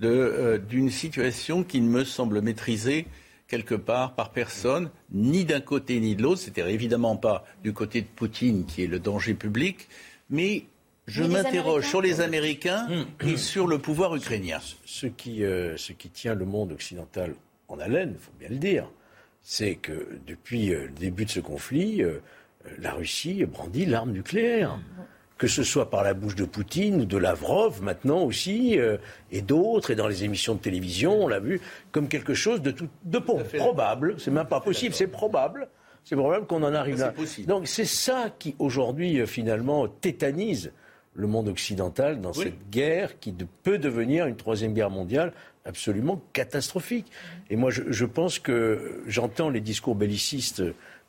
[0.02, 3.06] euh, d'une situation qui ne me semble maîtrisée
[3.48, 6.42] quelque part par personne, ni d'un côté ni de l'autre.
[6.42, 9.90] C'était évidemment pas du côté de Poutine qui est le danger public,
[10.30, 10.64] mais
[11.06, 12.88] je m'interroge sur les Américains
[13.20, 14.60] et sur le pouvoir ukrainien.
[14.86, 17.36] Ce qui, euh, ce qui tient le monde occidental
[17.72, 18.90] en haleine, il faut bien le dire,
[19.42, 22.20] c'est que depuis euh, le début de ce conflit, euh,
[22.80, 24.78] la Russie brandit l'arme nucléaire.
[25.38, 28.98] Que ce soit par la bouche de Poutine ou de Lavrov maintenant aussi, euh,
[29.32, 31.60] et d'autres, et dans les émissions de télévision, on l'a vu,
[31.92, 34.18] comme quelque chose de, tout, de probable.
[34.20, 35.68] C'est même pas possible, c'est probable.
[36.04, 37.14] C'est probable qu'on en arrive là.
[37.48, 40.72] Donc c'est ça qui aujourd'hui finalement tétanise
[41.14, 45.34] le monde occidental dans cette guerre qui peut devenir une troisième guerre mondiale
[45.66, 47.07] absolument catastrophique.
[47.49, 50.64] Et moi, je, pense que j'entends les discours bellicistes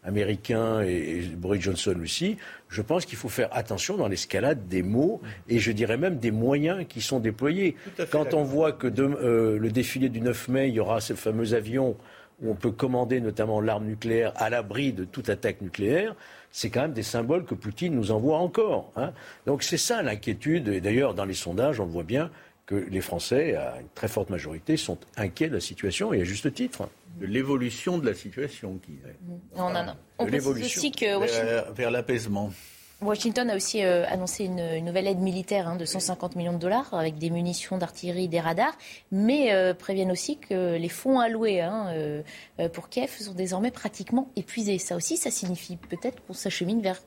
[0.05, 2.37] américains et, Boris Johnson aussi.
[2.69, 6.31] Je pense qu'il faut faire attention dans l'escalade des mots et je dirais même des
[6.31, 7.77] moyens qui sont déployés.
[8.11, 11.55] Quand on voit que euh, le défilé du 9 mai, il y aura ce fameux
[11.55, 11.97] avion
[12.43, 16.17] où on peut commander notamment l'arme nucléaire à l'abri de toute attaque nucléaire,
[16.51, 18.93] c'est quand même des symboles que Poutine nous envoie encore.
[18.97, 19.13] Hein.
[19.47, 20.69] Donc c'est ça l'inquiétude.
[20.69, 22.31] Et d'ailleurs, dans les sondages, on le voit bien,
[22.73, 26.25] que les Français, à une très forte majorité, sont inquiets de la situation, et à
[26.25, 26.89] juste titre.
[27.21, 28.79] De l'évolution de la situation.
[28.85, 28.93] Qui...
[29.57, 29.95] Non, non, non.
[30.19, 31.75] On aussi que Washington...
[31.75, 32.51] vers, l'apaisement.
[33.03, 36.95] Washington a aussi euh, annoncé une, nouvelle aide militaire hein, de 150 millions de dollars
[36.95, 38.77] avec des munitions d'artillerie, des radars,
[39.11, 42.23] mais euh, préviennent aussi que les fonds alloués hein, euh,
[42.73, 44.79] pour Kiev sont désormais pratiquement épuisés.
[44.79, 47.03] Ça aussi, ça signifie peut-être qu'on s'achemine vers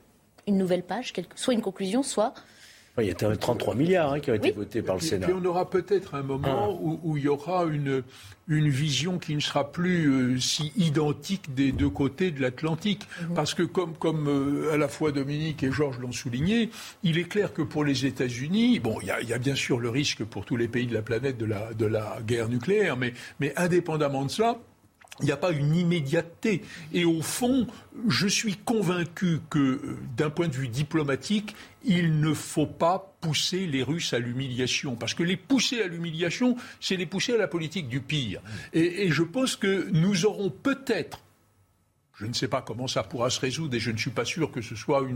[0.46, 2.34] une nouvelle page, soit une conclusion, soit
[3.02, 5.28] il y a 33 milliards hein, qui ont été votés par le Sénat.
[5.28, 6.98] Et on aura peut-être un moment ah.
[7.02, 8.02] où, il y aura une,
[8.48, 13.06] une vision qui ne sera plus euh, si identique des deux côtés de l'Atlantique.
[13.20, 13.34] Mhm.
[13.34, 16.70] Parce que comme, comme euh, à la fois Dominique et Georges l'ont souligné,
[17.02, 19.90] il est clair que pour les États-Unis, bon, il y, y a, bien sûr le
[19.90, 23.12] risque pour tous les pays de la planète de la, de la guerre nucléaire, mais,
[23.40, 24.58] mais indépendamment de cela,
[25.20, 26.62] il n'y a pas une immédiateté.
[26.92, 27.66] Et au fond,
[28.08, 29.80] je suis convaincu que,
[30.16, 31.54] d'un point de vue diplomatique,
[31.84, 34.96] il ne faut pas pousser les Russes à l'humiliation.
[34.96, 38.40] Parce que les pousser à l'humiliation, c'est les pousser à la politique du pire.
[38.72, 41.22] Et, je pense que nous aurons peut-être
[42.18, 44.50] je ne sais pas comment ça pourra se résoudre et je ne suis pas sûr
[44.50, 45.06] que ce soit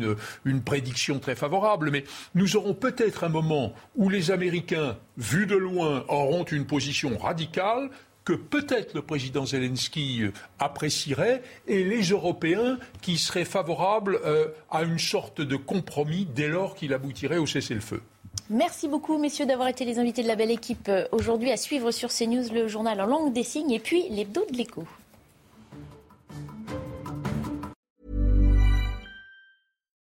[0.44, 2.04] une prédiction très favorable, mais
[2.34, 7.88] nous aurons peut-être un moment où les Américains, vus de loin, auront une position radicale,
[8.24, 14.82] que peut-être le président Zelensky euh, apprécierait et les Européens qui seraient favorables euh, à
[14.82, 18.02] une sorte de compromis dès lors qu'il aboutirait au cessez-le-feu.
[18.48, 21.90] Merci beaucoup, messieurs, d'avoir été les invités de la belle équipe euh, aujourd'hui à suivre
[21.90, 24.84] sur CNews le journal en langue des signes et puis l'hebdo de l'écho.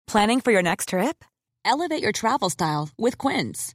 [0.06, 1.24] Planning for your next trip?
[1.64, 3.74] Elevate your travel style with Quince.